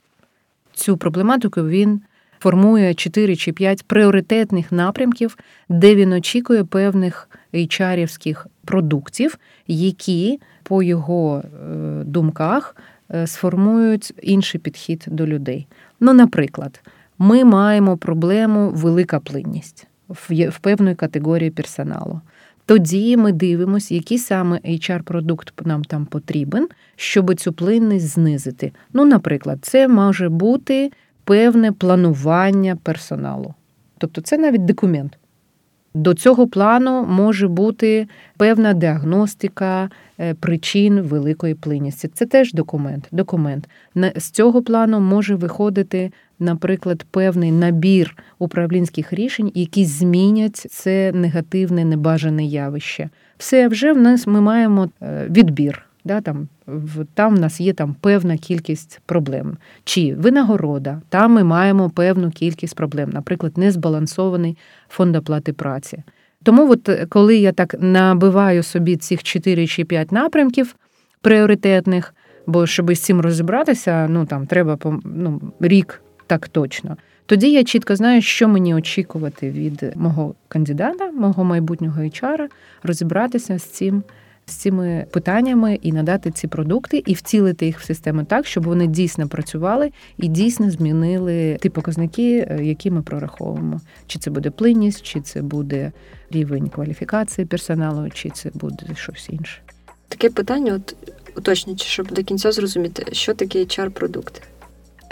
Цю 0.72 0.96
проблематику 0.96 1.68
він 1.68 2.00
формує 2.38 2.94
4 2.94 3.36
чи 3.36 3.52
5 3.52 3.82
пріоритетних 3.86 4.72
напрямків, 4.72 5.38
де 5.68 5.94
він 5.94 6.12
очікує 6.12 6.64
певних 6.64 7.28
HR-івських 7.54 8.46
продуктів, 8.64 9.38
які, 9.66 10.40
по 10.62 10.82
його 10.82 11.42
е, 11.44 12.04
думках, 12.04 12.76
е, 13.14 13.26
сформують 13.26 14.14
інший 14.22 14.60
підхід 14.60 15.04
до 15.08 15.26
людей. 15.26 15.66
Ну, 16.00 16.12
наприклад 16.12 16.80
ми 17.22 17.44
маємо 17.44 17.96
проблему 17.96 18.70
велика 18.70 19.20
плинність 19.20 19.86
в 20.28 20.58
певної 20.60 20.94
категорії 20.94 21.50
персоналу. 21.50 22.20
Тоді 22.66 23.16
ми 23.16 23.32
дивимося, 23.32 23.94
який 23.94 24.18
саме 24.18 24.60
HR-продукт 24.64 25.66
нам 25.66 25.84
там 25.84 26.06
потрібен, 26.06 26.68
щоб 26.96 27.34
цю 27.34 27.52
плинність 27.52 28.06
знизити. 28.06 28.72
Ну, 28.92 29.04
наприклад, 29.04 29.58
це 29.62 29.88
може 29.88 30.28
бути 30.28 30.90
певне 31.24 31.72
планування 31.72 32.76
персоналу. 32.82 33.54
Тобто 33.98 34.20
це 34.20 34.38
навіть 34.38 34.64
документ. 34.64 35.18
До 35.94 36.14
цього 36.14 36.48
плану 36.48 37.06
може 37.08 37.48
бути 37.48 38.08
певна 38.36 38.72
діагностика 38.72 39.90
е, 40.20 40.34
причин 40.34 41.00
великої 41.00 41.54
плинності. 41.54 42.08
Це 42.08 42.26
теж 42.26 42.52
документ. 42.52 43.08
документ. 43.12 43.68
З 44.16 44.30
цього 44.30 44.62
плану 44.62 45.00
може 45.00 45.34
виходити, 45.34 46.12
наприклад, 46.38 47.06
певний 47.10 47.52
набір 47.52 48.16
управлінських 48.38 49.12
рішень, 49.12 49.52
які 49.54 49.84
змінять 49.84 50.56
це 50.56 51.12
негативне, 51.14 51.84
небажане 51.84 52.44
явище. 52.44 53.08
Все 53.38 53.68
вже 53.68 53.92
в 53.92 53.98
нас 53.98 54.26
ми 54.26 54.40
маємо 54.40 54.88
е, 55.02 55.26
відбір. 55.30 55.86
Да, 56.04 56.20
Там 56.20 56.48
там 57.14 57.36
в 57.36 57.40
нас 57.40 57.60
є 57.60 57.72
там 57.72 57.96
певна 58.00 58.36
кількість 58.36 59.00
проблем. 59.06 59.56
Чи 59.84 60.14
винагорода, 60.14 61.02
там 61.08 61.32
ми 61.32 61.44
маємо 61.44 61.90
певну 61.90 62.30
кількість 62.30 62.76
проблем, 62.76 63.10
наприклад, 63.12 63.58
незбалансований 63.58 64.56
фонд 64.88 65.16
оплати 65.16 65.52
праці. 65.52 66.02
Тому, 66.42 66.70
от 66.70 66.90
коли 67.08 67.36
я 67.36 67.52
так 67.52 67.74
набиваю 67.78 68.62
собі 68.62 68.96
цих 68.96 69.22
4 69.22 69.66
чи 69.66 69.84
5 69.84 70.12
напрямків 70.12 70.76
пріоритетних, 71.20 72.14
бо 72.46 72.66
щоб 72.66 72.94
з 72.94 73.00
цим 73.00 73.20
розібратися, 73.20 74.06
ну 74.10 74.26
там 74.26 74.46
треба 74.46 74.78
ну, 75.04 75.40
рік 75.60 76.02
так 76.26 76.48
точно. 76.48 76.96
Тоді 77.26 77.52
я 77.52 77.64
чітко 77.64 77.96
знаю, 77.96 78.22
що 78.22 78.48
мені 78.48 78.74
очікувати 78.74 79.50
від 79.50 79.92
мого 79.96 80.34
кандидата, 80.48 81.10
мого 81.10 81.44
майбутнього 81.44 82.02
HR, 82.02 82.46
розібратися 82.82 83.58
з 83.58 83.62
цим. 83.62 84.02
З 84.50 84.54
цими 84.54 85.06
питаннями 85.10 85.78
і 85.82 85.92
надати 85.92 86.30
ці 86.30 86.48
продукти, 86.48 87.02
і 87.06 87.14
вцілити 87.14 87.66
їх 87.66 87.80
в 87.80 87.84
систему 87.84 88.24
так, 88.24 88.46
щоб 88.46 88.64
вони 88.64 88.86
дійсно 88.86 89.28
працювали 89.28 89.90
і 90.18 90.28
дійсно 90.28 90.70
змінили 90.70 91.58
ті 91.62 91.68
показники, 91.68 92.46
е, 92.50 92.64
які 92.64 92.90
ми 92.90 93.02
прораховуємо. 93.02 93.80
Чи 94.06 94.18
це 94.18 94.30
буде 94.30 94.50
плинність, 94.50 95.02
чи 95.02 95.20
це 95.20 95.42
буде 95.42 95.92
рівень 96.30 96.68
кваліфікації 96.68 97.44
персоналу, 97.44 98.10
чи 98.10 98.30
це 98.30 98.50
буде 98.54 98.86
щось 98.94 99.30
інше. 99.30 99.60
Таке 100.08 100.30
питання, 100.30 100.74
от 100.74 100.96
уточнюючи, 101.36 101.84
щоб 101.84 102.12
до 102.12 102.22
кінця 102.22 102.52
зрозуміти, 102.52 103.06
що 103.12 103.34
таке 103.34 103.58
HR-продукт? 103.58 104.42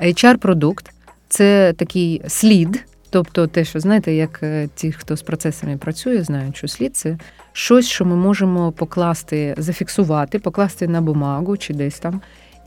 HR-продукт 0.02 0.90
це 1.28 1.72
такий 1.72 2.22
слід, 2.28 2.84
тобто 3.10 3.46
те, 3.46 3.64
що 3.64 3.80
знаєте, 3.80 4.12
як 4.12 4.42
е, 4.42 4.68
ті, 4.74 4.92
хто 4.92 5.16
з 5.16 5.22
процесами 5.22 5.76
працює, 5.76 6.22
знають, 6.22 6.56
що 6.56 6.68
слід 6.68 6.96
це 6.96 7.18
щось, 7.58 7.88
що 7.88 8.04
ми 8.04 8.16
можемо 8.16 8.72
покласти, 8.72 9.54
зафіксувати, 9.58 10.38
покласти 10.38 10.88
на 10.88 11.00
бумагу 11.00 11.56
чи 11.56 11.74
десь 11.74 11.98
там. 11.98 12.20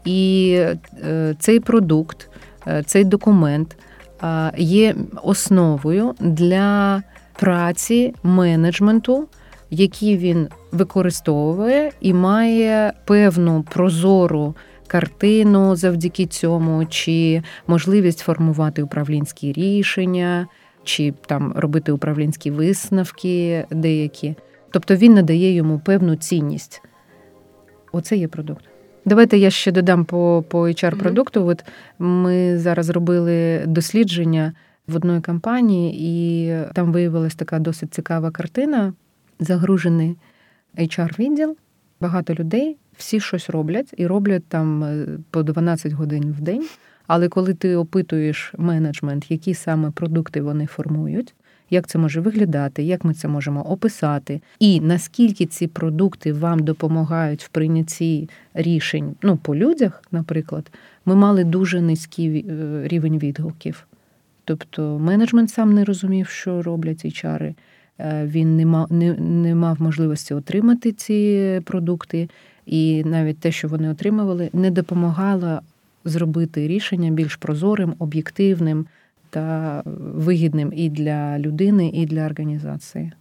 І 0.06 0.52
е, 1.04 1.36
цей 1.40 1.60
продукт, 1.60 2.30
е, 2.68 2.84
цей 2.86 3.04
документ 3.04 3.78
є 4.58 4.96
основою 5.24 6.16
для 6.20 7.04
праці 7.40 8.14
менеджменту, 8.24 9.28
який 9.70 10.18
він 10.18 10.48
використовує 10.72 11.92
і 12.02 12.14
має 12.14 12.94
певну 13.06 13.66
прозору 13.70 14.56
картину 14.88 15.76
завдяки 15.76 16.26
цьому, 16.26 16.86
чи 16.86 17.44
можливість 17.68 18.20
формувати 18.20 18.84
управлінські 18.84 19.54
рішення, 19.54 20.48
чи 20.84 21.14
там 21.26 21.54
робити 21.56 21.92
управлінські 21.92 22.52
висновки 22.52 23.66
деякі. 23.72 24.36
Тобто 24.72 24.96
він 24.96 25.14
надає 25.14 25.54
йому 25.54 25.80
певну 25.80 26.16
цінність. 26.16 26.82
Оце 27.92 28.18
є 28.18 28.28
продукт. 28.28 28.66
Давайте 29.06 29.38
я 29.38 29.50
ще 29.50 29.72
додам 29.72 30.06
по 30.06 30.44
по 30.50 30.68
HR-продукту. 30.68 31.48
От 31.48 31.64
ми 32.00 32.58
зараз 32.58 32.90
робили 32.90 33.64
дослідження 33.68 34.54
в 34.88 34.96
одної 34.96 35.22
компанії, 35.22 35.96
і 36.00 36.54
там 36.74 36.92
виявилася 36.92 37.38
така 37.38 37.60
досить 37.60 37.94
цікава 37.94 38.32
картина. 38.32 38.94
Загружений 39.40 40.18
HR-відділ, 40.78 41.56
багато 42.02 42.34
людей, 42.34 42.78
всі 42.98 43.20
щось 43.20 43.50
роблять 43.50 43.94
і 43.98 44.08
роблять 44.08 44.46
там 44.48 44.84
е, 44.84 45.08
по 45.32 45.44
12 45.44 45.92
годин 45.92 46.36
в 46.38 46.42
день. 46.42 46.66
Але 47.08 47.30
коли 47.30 47.54
ти 47.54 47.76
опитуєш 47.76 48.54
менеджмент, 48.58 49.32
які 49.32 49.54
саме 49.54 49.92
продукти 49.92 50.42
вони 50.42 50.66
формують, 50.66 51.34
як 51.72 51.88
це 51.88 52.00
може 52.00 52.22
виглядати, 52.22 52.84
як 52.84 53.06
ми 53.06 53.14
це 53.14 53.28
можемо 53.28 53.62
описати, 53.62 54.42
і 54.60 54.80
наскільки 54.80 55.46
ці 55.46 55.68
продукти 55.68 56.34
вам 56.34 56.60
допомагають 56.60 57.44
в 57.44 57.50
прийнятті 57.50 58.30
рішень 58.54 59.16
ну, 59.22 59.38
по 59.38 59.56
людях, 59.56 60.04
наприклад, 60.12 60.72
ми 61.06 61.16
мали 61.16 61.44
дуже 61.44 61.82
низький 61.82 62.46
е, 62.50 62.82
рівень 62.88 63.18
відгуків. 63.18 63.88
Тобто 64.46 65.00
менеджмент 65.00 65.50
сам 65.50 65.74
не 65.74 65.84
розумів, 65.84 66.28
що 66.28 66.62
роблять 66.62 67.06
HR, 67.06 67.54
е, 68.00 68.26
він 68.26 68.58
не 68.58 68.66
мав 68.66 68.94
не, 68.94 69.14
не 69.14 69.56
мав 69.56 69.82
можливості 69.82 70.34
отримати 70.34 70.92
ці 70.92 71.62
продукти, 71.66 72.30
і 72.66 73.04
навіть 73.04 73.40
те, 73.40 73.52
що 73.52 73.68
вони 73.68 73.90
отримували, 73.90 74.50
не 74.54 74.72
допомагало 74.72 75.62
зробити 76.06 76.68
рішення 76.68 77.12
більш 77.12 77.36
прозорим, 77.36 77.94
об'єктивним 78.00 78.86
та 79.32 79.82
вигідним 80.16 80.74
і 80.76 80.90
для 80.90 81.40
людини, 81.40 81.90
і 81.94 82.06
для 82.06 82.26
організації. 82.26 83.12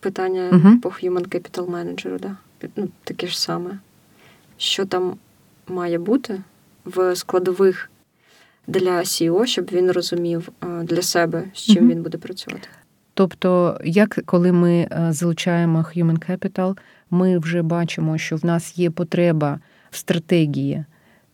Питання 0.00 0.50
угу. 0.52 0.78
по 0.82 0.88
Human 0.88 1.28
Capital 1.28 1.66
Manager, 1.70 2.20
да? 2.20 2.36
ну, 2.76 2.88
таке 3.04 3.26
ж 3.26 3.40
саме. 3.40 3.78
Що 4.56 4.86
там 4.86 5.16
має 5.68 5.98
бути 5.98 6.40
в 6.84 7.16
складових 7.16 7.90
для 8.66 8.98
CEO, 8.98 9.46
щоб 9.46 9.70
він 9.72 9.90
розумів 9.90 10.48
е, 10.62 10.82
для 10.82 11.02
себе, 11.02 11.44
з 11.54 11.58
чим 11.58 11.84
угу. 11.84 11.92
він 11.92 12.02
буде 12.02 12.18
працювати? 12.18 12.68
Тобто, 13.14 13.80
як 13.84 14.20
коли 14.26 14.52
ми 14.52 14.72
е, 14.72 15.08
залучаємо 15.10 15.78
Human 15.78 16.30
Capital, 16.30 16.78
ми 17.10 17.38
вже 17.38 17.62
бачимо, 17.62 18.18
що 18.18 18.36
в 18.36 18.44
нас 18.44 18.78
є 18.78 18.90
потреба 18.90 19.60
в 19.90 19.96
стратегії 19.96 20.84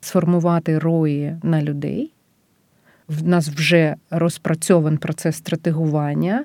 сформувати 0.01 0.79
рої 0.79 1.37
на 1.43 1.63
людей. 1.63 2.12
В 3.19 3.29
нас 3.29 3.49
вже 3.49 3.95
розпрацьований 4.11 4.99
процес 4.99 5.37
стратегування, 5.37 6.45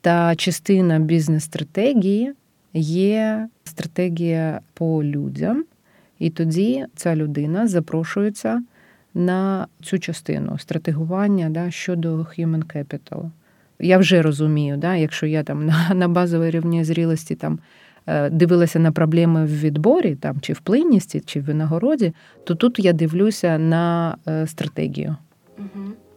та 0.00 0.36
частина 0.36 0.98
бізнес-стратегії 0.98 2.32
є 2.74 3.48
стратегія 3.64 4.60
по 4.74 5.04
людям, 5.04 5.64
і 6.18 6.30
тоді 6.30 6.84
ця 6.96 7.16
людина 7.16 7.66
запрошується 7.66 8.62
на 9.14 9.66
цю 9.82 9.98
частину 9.98 10.58
стратегування 10.58 11.50
да, 11.50 11.70
щодо 11.70 12.16
human 12.18 12.64
capital. 12.76 13.30
Я 13.80 13.98
вже 13.98 14.22
розумію, 14.22 14.76
да, 14.76 14.94
якщо 14.96 15.26
я 15.26 15.42
там 15.42 15.66
на 15.66 15.90
на 15.94 16.08
базовій 16.08 16.50
рівні 16.50 16.84
зрілості 16.84 17.34
там 17.34 17.58
Е, 18.06 18.30
дивилася 18.30 18.78
на 18.78 18.92
проблеми 18.92 19.44
в 19.44 19.60
відборі, 19.60 20.14
там 20.14 20.40
чи 20.40 20.52
в 20.52 20.60
плинності, 20.60 21.20
чи 21.20 21.40
в 21.40 21.44
винагороді, 21.44 22.12
то 22.44 22.54
тут 22.54 22.78
я 22.78 22.92
дивлюся 22.92 23.58
на 23.58 24.16
е, 24.28 24.46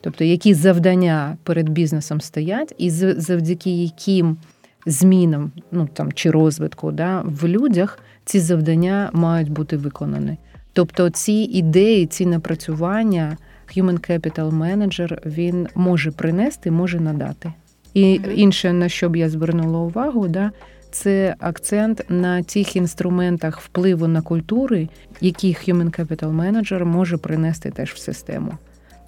Тобто, 0.02 0.24
які 0.24 0.54
завдання 0.54 1.38
перед 1.44 1.70
бізнесом 1.70 2.22
стоять, 2.22 2.76
і 2.78 2.90
завдяки 2.90 3.84
яким 3.84 4.38
змінам, 4.86 5.52
ну 5.72 5.90
там 5.94 6.12
чи 6.12 6.32
розвитку 6.32 6.92
да, 6.92 7.22
в 7.26 7.48
людях 7.48 8.00
ці 8.26 8.40
завдання 8.40 9.10
мають 9.14 9.50
бути 9.50 9.78
виконані. 9.78 10.38
Тобто 10.74 11.10
ці 11.10 11.34
ідеї, 11.34 12.06
ці 12.06 12.26
напрацювання 12.26 13.38
Human 13.78 14.10
Capital 14.10 14.52
Manager 14.52 15.20
він 15.26 15.68
може 15.76 16.12
принести, 16.12 16.72
може 16.72 17.00
надати. 17.00 17.54
І 17.94 18.22
інше, 18.36 18.74
на 18.74 18.90
що 18.90 19.10
б 19.10 19.16
я 19.16 19.30
звернула 19.30 19.80
увагу, 19.80 20.28
да, 20.28 20.52
це 20.92 21.36
акцент 21.40 22.06
на 22.10 22.44
тих 22.44 22.76
інструментах 22.76 23.62
впливу 23.62 24.08
на 24.08 24.22
культури, 24.22 24.90
які 25.22 25.48
Human 25.48 26.00
Capital 26.00 26.36
Manager 26.36 26.86
може 26.86 27.18
принести 27.18 27.72
теж 27.72 27.94
в 27.94 27.98
систему. 27.98 28.52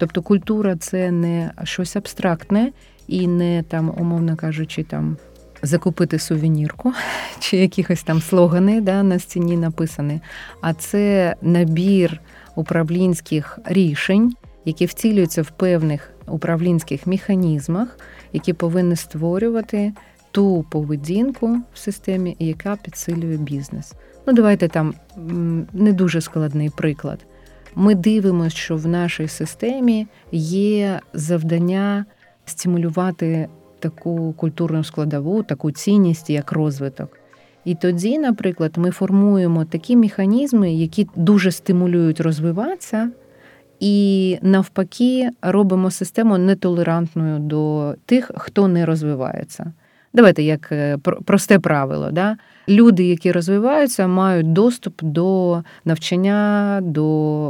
Тобто 0.02 0.22
культура 0.22 0.76
це 0.76 1.10
не 1.10 1.50
щось 1.64 1.96
абстрактне 1.96 2.72
і 3.08 3.28
не 3.28 3.62
там, 3.62 3.94
умовно 3.98 4.36
кажучи, 4.36 4.82
там 4.84 5.16
закупити 5.62 6.18
сувенірку 6.18 6.92
чи 7.38 7.56
якихось 7.56 8.02
там 8.02 8.20
слогани 8.20 8.80
да, 8.80 9.02
на 9.02 9.18
стіні 9.18 9.56
написані, 9.56 10.20
а 10.60 10.74
це 10.74 11.36
набір 11.42 12.20
управлінських 12.54 13.58
рішень, 13.64 14.34
які 14.64 14.86
вцілюються 14.86 15.42
в 15.42 15.50
певних 15.50 16.10
управлінських 16.26 17.06
механізмах, 17.06 17.98
які 18.32 18.52
повинні 18.52 18.96
створювати 18.96 19.92
ту 20.30 20.64
поведінку 20.70 21.58
в 21.74 21.78
системі, 21.78 22.36
яка 22.38 22.76
підсилює 22.76 23.36
бізнес. 23.36 23.92
Ну, 24.26 24.32
давайте 24.32 24.68
там 24.68 24.94
не 25.72 25.92
дуже 25.92 26.20
складний 26.20 26.70
приклад. 26.70 27.18
Ми 27.74 27.94
дивимося, 27.94 28.56
що 28.56 28.76
в 28.76 28.86
нашій 28.86 29.28
системі 29.28 30.06
є 30.32 31.00
завдання 31.14 32.04
стимулювати 32.44 33.48
таку 33.78 34.32
культурну 34.32 34.84
складову, 34.84 35.42
таку 35.42 35.70
цінність, 35.70 36.30
як 36.30 36.52
розвиток. 36.52 37.18
І 37.64 37.74
тоді, 37.74 38.18
наприклад, 38.18 38.72
ми 38.76 38.90
формуємо 38.90 39.64
такі 39.64 39.96
механізми, 39.96 40.72
які 40.72 41.08
дуже 41.16 41.50
стимулюють 41.50 42.20
розвиватися, 42.20 43.10
і 43.80 44.38
навпаки 44.42 45.30
робимо 45.42 45.90
систему 45.90 46.38
нетолерантною 46.38 47.38
до 47.38 47.94
тих, 48.06 48.30
хто 48.34 48.68
не 48.68 48.86
розвивається. 48.86 49.72
Давайте 50.14 50.42
як 50.42 50.72
е, 50.72 50.98
просте 51.24 51.58
правило. 51.58 52.10
Да? 52.10 52.36
Люди, 52.68 53.04
які 53.04 53.32
розвиваються, 53.32 54.06
мають 54.06 54.52
доступ 54.52 55.02
до 55.02 55.62
навчання, 55.84 56.80
до 56.82 57.06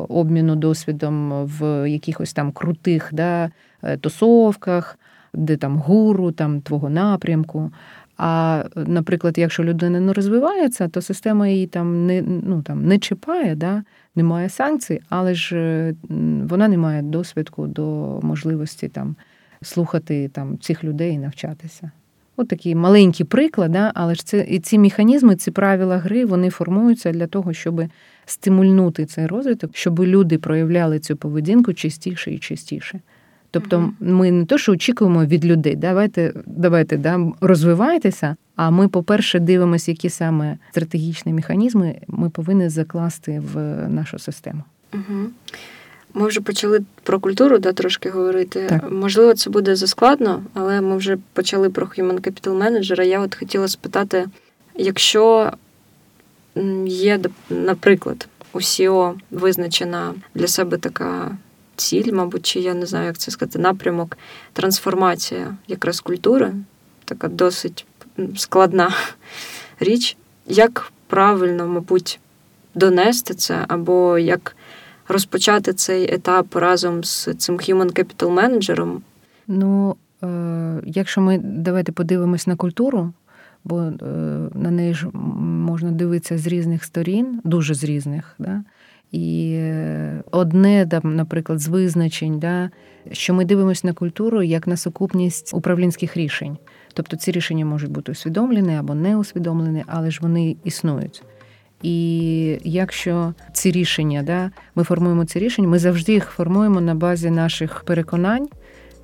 обміну 0.08 0.56
досвідом 0.56 1.44
в 1.44 1.90
якихось 1.90 2.32
там 2.32 2.52
крутих 2.52 3.08
да, 3.12 3.50
е, 3.82 3.96
тусовках, 3.96 4.98
де 5.34 5.56
там 5.56 5.78
гуру, 5.78 6.32
там 6.32 6.60
твого 6.60 6.90
напрямку. 6.90 7.70
А, 8.16 8.64
наприклад, 8.76 9.38
якщо 9.38 9.64
людина 9.64 10.00
не 10.00 10.12
розвивається, 10.12 10.88
то 10.88 11.02
система 11.02 11.48
її 11.48 11.66
там 11.66 12.06
не 12.06 12.22
ну, 12.22 12.62
там, 12.62 12.86
не 12.86 12.98
чіпає, 12.98 13.54
да? 13.54 13.82
немає 14.14 14.48
санкцій, 14.48 15.00
але 15.08 15.34
ж 15.34 15.94
вона 16.48 16.68
не 16.68 16.78
має 16.78 17.02
досвідку 17.02 17.66
до 17.66 17.84
можливості 18.22 18.88
там 18.88 19.16
слухати 19.62 20.28
там, 20.28 20.58
цих 20.58 20.84
людей 20.84 21.12
і 21.12 21.18
навчатися. 21.18 21.90
От 22.42 22.48
такий 22.48 22.74
маленький 22.74 23.26
приклад, 23.26 23.72
да, 23.72 23.92
але 23.94 24.14
ж 24.14 24.26
це 24.26 24.46
і 24.48 24.58
ці 24.58 24.78
механізми, 24.78 25.36
ці 25.36 25.50
правила 25.50 25.98
гри, 25.98 26.24
вони 26.24 26.50
формуються 26.50 27.12
для 27.12 27.26
того, 27.26 27.52
щоб 27.52 27.82
стимульнути 28.26 29.06
цей 29.06 29.26
розвиток, 29.26 29.70
щоб 29.74 30.00
люди 30.00 30.38
проявляли 30.38 30.98
цю 30.98 31.16
поведінку 31.16 31.72
частіше 31.72 32.30
і 32.30 32.38
частіше. 32.38 33.00
Тобто 33.50 33.92
ми 34.00 34.30
не 34.30 34.44
то, 34.44 34.58
що 34.58 34.72
очікуємо 34.72 35.24
від 35.24 35.44
людей, 35.44 35.76
давайте 35.76 36.32
давайте 36.46 36.96
да, 36.96 37.32
розвивайтеся. 37.40 38.36
А 38.56 38.70
ми, 38.70 38.88
по-перше, 38.88 39.38
дивимося, 39.38 39.90
які 39.90 40.08
саме 40.08 40.58
стратегічні 40.70 41.32
механізми 41.32 41.98
ми 42.08 42.30
повинні 42.30 42.68
закласти 42.68 43.42
в 43.54 43.88
нашу 43.88 44.18
систему. 44.18 44.62
Угу. 44.94 45.28
Ми 46.14 46.28
вже 46.28 46.40
почали 46.40 46.80
про 47.02 47.20
культуру 47.20 47.58
да, 47.58 47.72
трошки 47.72 48.10
говорити. 48.10 48.66
Так. 48.68 48.90
Можливо, 48.92 49.34
це 49.34 49.50
буде 49.50 49.76
заскладно, 49.76 50.42
але 50.54 50.80
ми 50.80 50.96
вже 50.96 51.18
почали 51.32 51.70
про 51.70 51.86
Human 51.86 52.20
Capital 52.20 52.58
Manager. 52.58 53.02
Я 53.02 53.20
от 53.20 53.34
хотіла 53.34 53.68
спитати, 53.68 54.26
якщо 54.74 55.52
є, 56.86 57.20
наприклад, 57.50 58.28
у 58.52 58.58
SEO 58.58 59.14
визначена 59.30 60.14
для 60.34 60.46
себе 60.46 60.78
така 60.78 61.36
ціль, 61.76 62.12
мабуть, 62.12 62.46
чи 62.46 62.60
я 62.60 62.74
не 62.74 62.86
знаю, 62.86 63.06
як 63.06 63.18
це 63.18 63.30
сказати, 63.30 63.58
напрямок, 63.58 64.18
трансформація 64.52 65.56
якраз 65.68 66.00
культури, 66.00 66.52
така 67.04 67.28
досить 67.28 67.86
складна 68.36 68.94
річ. 69.80 70.16
Як 70.46 70.92
правильно, 71.06 71.66
мабуть, 71.66 72.20
донести 72.74 73.34
це, 73.34 73.64
або 73.68 74.18
як 74.18 74.56
розпочати 75.12 75.72
цей 75.72 76.14
етап 76.14 76.56
разом 76.56 77.04
з 77.04 77.34
цим 77.38 77.56
Human 77.56 77.98
Capital 77.98 78.34
Manager? 78.34 78.98
Ну, 79.46 79.96
е, 80.22 80.80
якщо 80.86 81.20
ми 81.20 81.38
давайте 81.38 81.92
подивимось 81.92 82.46
на 82.46 82.56
культуру, 82.56 83.12
бо 83.64 83.80
е, 83.80 83.92
на 84.54 84.70
неї 84.70 84.94
ж 84.94 85.08
можна 85.40 85.90
дивитися 85.90 86.38
з 86.38 86.46
різних 86.46 86.84
сторін, 86.84 87.40
дуже 87.44 87.74
з 87.74 87.84
різних. 87.84 88.34
Да? 88.38 88.62
І 89.12 89.58
одне, 90.30 90.88
наприклад, 91.02 91.60
з 91.60 91.68
визначень, 91.68 92.38
да, 92.38 92.70
що 93.12 93.34
ми 93.34 93.44
дивимося 93.44 93.86
на 93.86 93.92
культуру 93.92 94.42
як 94.42 94.66
на 94.66 94.76
сукупність 94.76 95.54
управлінських 95.54 96.16
рішень. 96.16 96.56
Тобто 96.94 97.16
ці 97.16 97.32
рішення 97.32 97.64
можуть 97.64 97.90
бути 97.90 98.12
усвідомлені 98.12 98.76
або 98.76 98.94
не 98.94 99.16
усвідомлені, 99.16 99.84
але 99.86 100.10
ж 100.10 100.18
вони 100.22 100.56
існують. 100.64 101.22
І 101.82 102.58
якщо 102.64 103.34
ці 103.52 103.70
рішення, 103.70 104.22
да, 104.22 104.50
ми 104.74 104.84
формуємо 104.84 105.24
ці 105.24 105.38
рішення, 105.38 105.68
ми 105.68 105.78
завжди 105.78 106.12
їх 106.12 106.26
формуємо 106.26 106.80
на 106.80 106.94
базі 106.94 107.30
наших 107.30 107.82
переконань, 107.84 108.48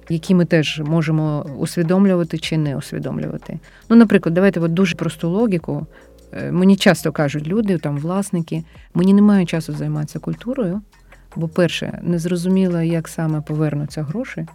які 0.09 0.35
ми 0.35 0.45
теж 0.45 0.83
можемо 0.85 1.47
усвідомлювати 1.59 2.39
чи 2.39 2.59
не 2.59 2.77
усвідомлювати. 2.77 3.59
Ну, 3.89 3.97
наприклад, 3.97 4.35
давайте 4.35 4.61
от 4.61 4.75
дуже 4.75 4.97
просту 4.97 5.31
логіку. 5.31 5.87
Е, 6.33 6.53
мені 6.53 6.77
часто 6.77 7.13
кажуть 7.13 7.47
люди, 7.47 7.79
там 7.79 7.99
власники, 7.99 8.65
мені 8.95 9.15
немає 9.15 9.47
часу 9.47 9.73
займатися 9.73 10.19
культурою, 10.19 10.81
бо, 11.37 11.49
перше, 11.49 11.99
не 12.03 12.19
зрозуміло, 12.19 12.81
як 12.81 13.09
саме 13.09 13.41
повернуться 13.41 14.03
гроші, 14.03 14.47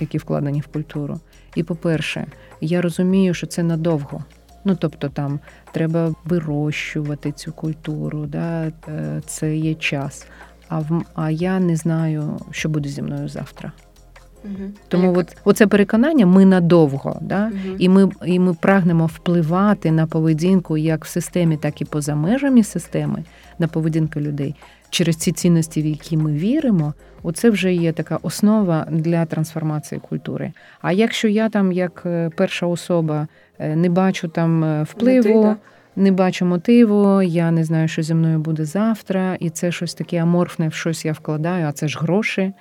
які 0.00 0.18
вкладені 0.18 0.60
в 0.60 0.66
культуру. 0.66 1.20
І 1.54 1.62
по-перше, 1.62 2.26
я 2.60 2.82
розумію, 2.82 3.34
що 3.34 3.46
це 3.46 3.62
надовго. 3.62 4.24
Ну, 4.68 4.76
тобто 4.80 5.08
там 5.08 5.40
треба 5.72 6.14
вирощувати 6.24 7.32
цю 7.32 7.52
культуру, 7.52 8.26
да, 8.26 8.72
е, 8.88 9.20
це 9.26 9.56
є 9.56 9.74
час. 9.74 10.26
А 10.68 10.78
в 10.78 11.04
а 11.14 11.30
я 11.30 11.60
не 11.60 11.76
знаю, 11.76 12.38
що 12.50 12.68
буде 12.68 12.88
зі 12.88 13.02
мною 13.02 13.28
завтра. 13.28 13.72
Угу. 14.44 14.70
Тому 14.88 15.14
от, 15.16 15.36
оце 15.44 15.66
переконання 15.66 16.26
ми 16.26 16.44
надовго, 16.44 17.18
да? 17.20 17.46
Угу. 17.46 17.76
і 17.78 17.88
ми 17.88 18.10
і 18.24 18.38
ми 18.38 18.54
прагнемо 18.54 19.06
впливати 19.06 19.92
на 19.92 20.06
поведінку 20.06 20.76
як 20.76 21.04
в 21.04 21.08
системі, 21.08 21.56
так 21.56 21.80
і 21.80 21.84
поза 21.84 22.14
межами 22.14 22.64
системи, 22.64 23.24
на 23.58 23.68
поведінку 23.68 24.20
людей 24.20 24.54
через 24.90 25.16
ці 25.16 25.32
цінності, 25.32 25.82
в 25.82 25.86
які 25.86 26.16
ми 26.16 26.32
віримо. 26.32 26.94
Оце 27.22 27.50
вже 27.50 27.74
є 27.74 27.92
така 27.92 28.18
основа 28.22 28.86
для 28.90 29.24
трансформації 29.24 30.00
культури. 30.08 30.52
А 30.80 30.92
якщо 30.92 31.28
я 31.28 31.48
там, 31.48 31.72
як 31.72 32.02
е, 32.06 32.30
перша 32.36 32.66
особа, 32.66 33.28
не 33.58 33.88
бачу 33.88 34.28
там 34.28 34.64
е, 34.64 34.82
впливу. 34.82 35.56
Не 35.98 36.12
бачу 36.12 36.46
мотиву, 36.46 37.22
я 37.22 37.50
не 37.50 37.64
знаю, 37.64 37.88
що 37.88 38.02
зі 38.02 38.14
мною 38.14 38.38
буде 38.38 38.64
завтра, 38.64 39.36
і 39.40 39.50
це 39.50 39.72
щось 39.72 39.94
таке 39.94 40.16
аморфне, 40.16 40.68
в 40.68 40.72
щось 40.72 41.04
я 41.04 41.12
вкладаю, 41.12 41.66
а 41.66 41.72
це 41.72 41.88
ж 41.88 41.98
гроші 41.98 42.52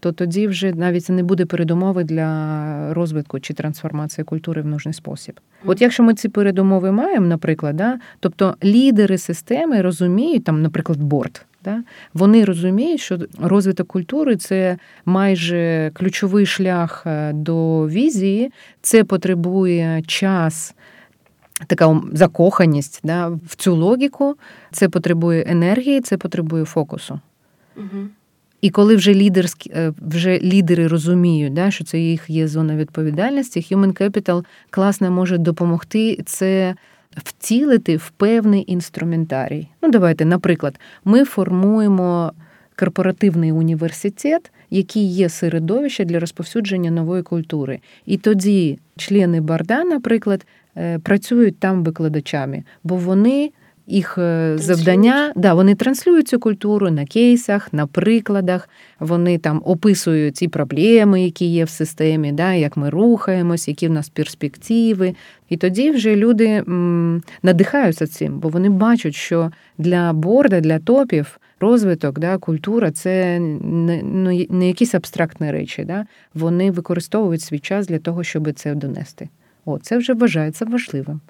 то 0.00 0.12
тоді 0.12 0.46
вже 0.46 0.72
навіть 0.72 1.08
не 1.08 1.22
буде 1.22 1.46
передумови 1.46 2.04
для 2.04 2.94
розвитку 2.94 3.40
чи 3.40 3.54
трансформації 3.54 4.24
культури 4.24 4.62
в 4.62 4.66
нужний 4.66 4.94
спосіб. 4.94 5.40
От 5.64 5.80
якщо 5.80 6.02
ми 6.02 6.14
ці 6.14 6.28
передумови 6.28 6.92
маємо, 6.92 7.26
наприклад, 7.26 7.76
да, 7.76 7.98
тобто 8.20 8.56
лідери 8.64 9.18
системи 9.18 9.82
розуміють, 9.82 10.44
там, 10.44 10.62
наприклад, 10.62 10.98
борт. 10.98 11.46
Да? 11.66 11.82
Вони 12.14 12.44
розуміють, 12.44 13.00
що 13.00 13.18
розвиток 13.38 13.88
культури 13.88 14.36
це 14.36 14.78
майже 15.04 15.90
ключовий 15.94 16.46
шлях 16.46 17.02
е, 17.06 17.32
до 17.32 17.88
візії, 17.88 18.52
це 18.82 19.04
потребує 19.04 20.02
час. 20.06 20.74
Така 21.66 22.02
закоханість 22.12 23.00
да, 23.04 23.28
в 23.28 23.54
цю 23.56 23.74
логіку, 23.74 24.36
це 24.72 24.88
потребує 24.88 25.44
енергії, 25.46 26.00
це 26.00 26.16
потребує 26.16 26.64
фокусу. 26.64 27.20
Угу. 27.76 28.08
І 28.60 28.70
коли 28.70 28.96
вже 28.96 29.14
лідерські 29.14 29.70
е, 29.74 29.92
вже 30.08 30.38
лідери 30.38 30.86
розуміють, 30.86 31.52
да, 31.52 31.70
що 31.70 31.84
це 31.84 31.98
їх 31.98 32.30
є 32.30 32.48
зона 32.48 32.76
відповідальності, 32.76 33.66
Human 33.70 34.02
Capital 34.02 34.44
класно 34.70 35.10
може 35.10 35.38
допомогти 35.38 36.22
це 36.26 36.74
втілити 37.16 37.96
в 37.96 38.10
певний 38.10 38.64
інструментарій. 38.66 39.68
Ну, 39.82 39.90
давайте, 39.90 40.24
наприклад, 40.24 40.80
ми 41.04 41.24
формуємо 41.24 42.32
корпоративний 42.78 43.52
університет, 43.52 44.52
який 44.70 45.04
є 45.04 45.28
середовище 45.28 46.04
для 46.04 46.20
розповсюдження 46.20 46.90
нової 46.90 47.22
культури. 47.22 47.80
І 48.06 48.16
тоді 48.16 48.78
члени 48.96 49.40
Барда, 49.40 49.84
наприклад, 49.84 50.46
е, 50.76 50.98
працюють 50.98 51.58
там 51.58 51.84
викладачами, 51.84 52.64
бо 52.84 52.96
вони 52.96 53.50
їх 53.86 54.18
е, 54.18 54.52
завдання, 54.58 55.32
да, 55.36 55.54
вони 55.54 55.74
транслюють 55.74 56.28
цю 56.28 56.38
культуру 56.38 56.90
на 56.90 57.04
кейсах, 57.04 57.72
на 57.72 57.86
прикладах, 57.86 58.68
вони 59.00 59.38
там 59.38 59.62
описують 59.64 60.36
ці 60.36 60.48
проблеми, 60.48 61.24
які 61.24 61.46
є 61.46 61.64
в 61.64 61.68
системі, 61.68 62.32
да, 62.32 62.52
як 62.52 62.76
ми 62.76 62.90
рухаємось, 62.90 63.68
які 63.68 63.88
в 63.88 63.90
нас 63.90 64.08
перспективи. 64.08 65.14
І 65.48 65.56
тоді 65.56 65.90
вже 65.90 66.16
люди 66.16 66.46
м, 66.46 67.22
надихаються 67.42 68.06
цим, 68.06 68.38
бо 68.38 68.48
вони 68.48 68.70
бачать, 68.70 69.14
що 69.14 69.50
для 69.78 70.12
борда, 70.12 70.60
для 70.60 70.78
топів 70.78 71.38
розвиток, 71.60 72.18
да, 72.18 72.38
культура 72.38 72.90
це 72.90 73.38
не, 73.40 74.02
ну, 74.02 74.46
не 74.50 74.66
якісь 74.66 74.94
абстрактні 74.94 75.50
речі. 75.50 75.84
Да, 75.84 76.06
Вони 76.34 76.70
використовують 76.70 77.42
свій 77.42 77.58
час 77.58 77.86
для 77.86 77.98
того, 77.98 78.24
щоб 78.24 78.52
це 78.52 78.74
донести. 78.74 79.28
О, 79.64 79.78
це 79.78 79.98
вже 79.98 80.14
вважається 80.14 80.64
важливим. 80.64 81.20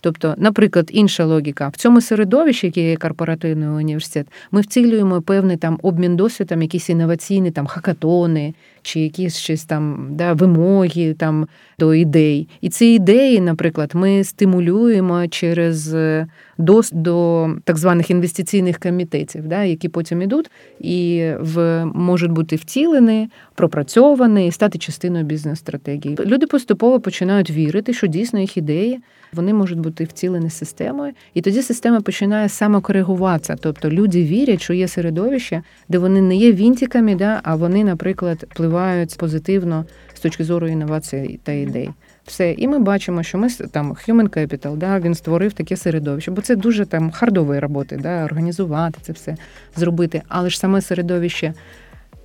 Тобто, 0.00 0.34
наприклад, 0.38 0.90
інша 0.92 1.24
логіка. 1.24 1.68
В 1.68 1.76
цьому 1.76 2.00
середовищі, 2.00 2.66
яке 2.66 2.90
є 2.90 2.96
корпоративний 2.96 3.68
університет, 3.68 4.26
ми 4.50 4.60
вцілюємо 4.60 5.22
певний 5.22 5.56
там 5.56 5.78
обмін 5.82 6.16
досвідом, 6.16 6.62
якісь 6.62 6.90
інноваційні 6.90 7.50
там 7.50 7.66
хакатони 7.66 8.54
чи 8.82 9.00
якісь 9.00 9.36
щось 9.36 9.64
там 9.64 10.08
да, 10.10 10.32
вимоги 10.32 11.14
там 11.14 11.46
до 11.78 11.94
ідей. 11.94 12.48
І 12.60 12.68
ці 12.68 12.86
ідеї, 12.86 13.40
наприклад, 13.40 13.90
ми 13.94 14.24
стимулюємо 14.24 15.28
через 15.28 15.94
е, 15.94 16.26
до, 16.58 16.80
до 16.92 17.48
так 17.64 17.76
званих 17.76 18.10
інвестиційних 18.10 18.78
комітетів, 18.78 19.46
да, 19.46 19.62
які 19.62 19.88
потім 19.88 20.22
ідуть 20.22 20.50
і 20.80 21.30
в 21.40 21.84
можуть 21.84 22.30
бути 22.30 22.56
втілені, 22.56 23.30
пропрацьовані 23.54 24.46
і 24.46 24.50
стати 24.50 24.78
частиною 24.78 25.24
бізнес-стратегії. 25.24 26.16
Люди 26.20 26.46
поступово 26.46 27.00
починають 27.00 27.50
вірити, 27.50 27.94
що 27.94 28.06
дійсно 28.06 28.40
їх 28.40 28.56
ідеї 28.56 29.00
вони 29.32 29.54
можуть 29.54 29.78
бути 29.78 30.04
втілені 30.04 30.50
системою, 30.50 31.12
і 31.34 31.40
тоді 31.40 31.62
система 31.62 32.00
починає 32.00 32.48
самокоригуватися. 32.48 33.56
Тобто 33.60 33.90
люди 33.90 34.24
вірять, 34.24 34.62
що 34.62 34.72
є 34.72 34.88
середовище, 34.88 35.62
де 35.88 35.98
вони 35.98 36.20
не 36.20 36.36
є 36.36 36.52
вінтиками, 36.52 37.14
да, 37.14 37.40
а 37.42 37.56
вони, 37.56 37.84
наприклад, 37.84 38.44
впливають 38.70 39.16
позитивно 39.18 39.84
з 40.14 40.20
точки 40.20 40.44
зору 40.44 40.68
інновацій 40.68 41.40
та 41.42 41.52
ідей. 41.52 41.90
Все, 42.24 42.52
і 42.52 42.68
ми 42.68 42.78
бачимо, 42.78 43.22
що 43.22 43.38
ми 43.38 43.48
там 43.48 43.92
Human 43.92 44.28
Capital, 44.28 44.76
да, 44.76 44.98
він 44.98 45.14
створив 45.14 45.52
таке 45.52 45.76
середовище, 45.76 46.30
бо 46.30 46.42
це 46.42 46.56
дуже 46.56 46.86
там 46.86 47.10
хардової 47.10 47.60
роботи, 47.60 47.98
да, 48.02 48.24
організувати 48.24 48.98
це 49.02 49.12
все 49.12 49.36
зробити. 49.76 50.22
Але 50.28 50.50
ж 50.50 50.58
саме 50.58 50.80
середовище 50.80 51.54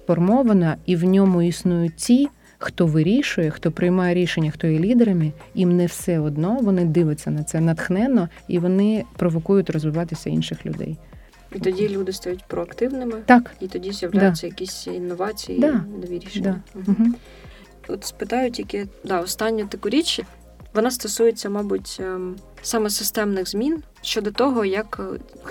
формовано, 0.07 0.73
і 0.85 0.95
в 0.95 1.03
ньому 1.03 1.41
існують 1.41 1.95
ті, 1.95 2.27
хто 2.57 2.85
вирішує, 2.85 3.49
хто 3.49 3.71
приймає 3.71 4.15
рішення, 4.15 4.51
хто 4.51 4.67
є 4.67 4.79
лідерами, 4.79 5.31
їм 5.55 5.77
не 5.77 5.85
все 5.85 6.19
одно 6.19 6.59
вони 6.61 6.85
дивляться 6.85 7.31
на 7.31 7.43
це 7.43 7.61
натхненно 7.61 8.29
і 8.47 8.59
вони 8.59 9.03
провокують 9.17 9.69
розвиватися 9.69 10.29
інших 10.29 10.65
людей. 10.65 10.97
І 11.55 11.59
тоді 11.59 11.89
люди 11.89 12.13
стають 12.13 12.43
проактивними, 12.47 13.21
так 13.25 13.51
і 13.59 13.67
тоді 13.67 13.91
з'являються 13.91 14.41
да. 14.41 14.47
якісь 14.47 14.87
інновації, 14.87 15.59
да. 15.59 15.71
нові 16.01 16.19
рішення. 16.19 16.61
Да. 16.75 16.81
Угу. 16.87 17.09
От 17.87 18.05
спитаю 18.05 18.51
тільки 18.51 18.87
да, 19.03 19.19
останню 19.19 19.67
таку 19.67 19.89
річ. 19.89 20.21
Вона 20.73 20.91
стосується, 20.91 21.49
мабуть, 21.49 21.97
ем, 21.99 22.35
саме 22.61 22.89
системних 22.89 23.49
змін 23.49 23.83
щодо 24.01 24.31
того, 24.31 24.65
як 24.65 24.99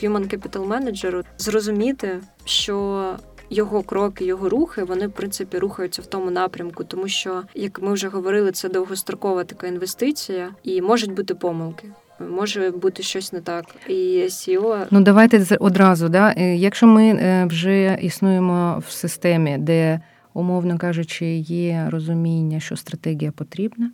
Human 0.03 0.37
Capital 0.37 0.69
Manager 0.69 1.25
зрозуміти, 1.39 2.21
що 2.45 3.17
його 3.51 3.83
кроки, 3.83 4.25
його 4.25 4.49
рухи, 4.49 4.85
вони 4.85 5.07
в 5.07 5.13
принципі 5.13 5.59
рухаються 5.59 6.03
в 6.03 6.07
тому 6.07 6.31
напрямку, 6.31 6.85
тому 6.85 7.09
що, 7.09 7.43
як 7.55 7.83
ми 7.83 7.93
вже 7.93 8.09
говорили, 8.09 8.53
це 8.53 8.69
довгострокова 8.69 9.45
така 9.45 9.67
інвестиція, 9.67 10.55
і 10.63 10.83
можуть 10.83 11.13
бути 11.13 11.35
помилки. 11.35 11.89
Може 12.21 12.71
бути 12.71 13.03
щось 13.03 13.33
не 13.33 13.41
так, 13.41 13.65
і 13.89 14.23
SEO... 14.25 14.87
Ну 14.91 15.01
давайте 15.01 15.57
одразу. 15.61 16.09
Да? 16.09 16.35
Е, 16.37 16.57
якщо 16.57 16.87
ми 16.87 17.09
е, 17.09 17.45
вже 17.45 17.99
існуємо 18.03 18.83
в 18.87 18.91
системі, 18.91 19.59
де, 19.59 20.01
умовно 20.35 20.79
кажучи, 20.79 21.27
є 21.37 21.87
розуміння, 21.91 22.61
що 22.61 22.77
стратегія 22.77 23.33
потрібна, 23.33 23.91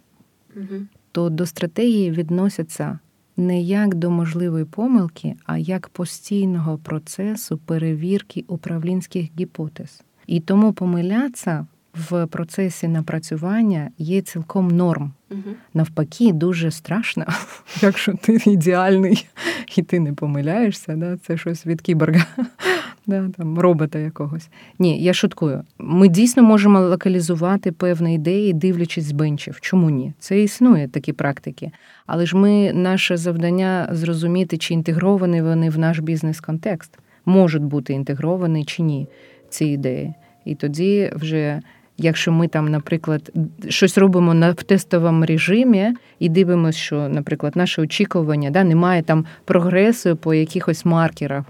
угу. 0.56 0.82
то 1.12 1.30
до 1.30 1.46
стратегії 1.46 2.10
відносяться 2.10 2.98
не 3.36 3.62
як 3.62 3.94
до 3.94 4.10
можливої 4.10 4.64
помилки, 4.64 5.34
а 5.46 5.58
як 5.58 5.88
постійного 5.88 6.78
процесу 6.78 7.58
перевірки 7.58 8.44
управлінських 8.48 9.26
гіпотез. 9.38 10.02
І 10.26 10.40
тому 10.40 10.72
помилятися 10.72 11.66
в 11.94 12.26
процесі 12.26 12.88
напрацювання 12.88 13.90
є 13.98 14.22
цілком 14.22 14.68
норм. 14.68 15.12
Угу. 15.30 15.54
Навпаки, 15.74 16.32
дуже 16.32 16.70
страшно, 16.70 17.24
якщо 17.82 18.14
ти 18.14 18.38
ідеальний 18.46 19.26
і 19.76 19.82
ти 19.82 20.00
не 20.00 20.12
помиляєшся, 20.12 20.96
да? 20.96 21.16
це 21.16 21.36
щось 21.36 21.66
від 21.66 21.80
кіборга, 21.80 22.26
да? 23.06 23.28
там, 23.36 23.58
робота 23.58 23.98
якогось. 23.98 24.48
Ні, 24.78 25.02
я 25.02 25.14
шуткую. 25.14 25.64
Ми 25.78 26.08
дійсно 26.08 26.42
можемо 26.42 26.80
локалізувати 26.80 27.72
певні 27.72 28.14
ідеї, 28.14 28.52
дивлячись 28.52 29.04
з 29.04 29.12
бенчів. 29.12 29.60
Чому 29.60 29.90
ні? 29.90 30.12
Це 30.18 30.42
існує 30.42 30.88
такі 30.88 31.12
практики. 31.12 31.70
Але 32.06 32.26
ж 32.26 32.36
ми 32.36 32.72
наше 32.72 33.16
завдання 33.16 33.88
зрозуміти, 33.92 34.58
чи 34.58 34.74
інтегровані 34.74 35.42
вони 35.42 35.70
в 35.70 35.78
наш 35.78 35.98
бізнес-контекст, 35.98 36.98
можуть 37.24 37.62
бути 37.62 37.92
інтегровані 37.92 38.64
чи 38.64 38.82
ні 38.82 39.08
ці 39.48 39.64
ідеї. 39.64 40.14
І 40.44 40.54
тоді 40.54 41.12
вже 41.14 41.62
Якщо 42.02 42.32
ми 42.32 42.48
там, 42.48 42.68
наприклад, 42.68 43.32
щось 43.68 43.98
робимо 43.98 44.34
на 44.34 44.50
в 44.50 44.62
тестовому 44.62 45.26
режимі 45.26 45.94
і 46.18 46.28
дивимося, 46.28 46.78
що, 46.78 47.08
наприклад, 47.08 47.56
наше 47.56 47.82
очікування 47.82 48.50
да, 48.50 48.64
немає 48.64 49.02
там 49.02 49.24
прогресу 49.44 50.16
по 50.16 50.34
якихось 50.34 50.84
маркерах, 50.84 51.44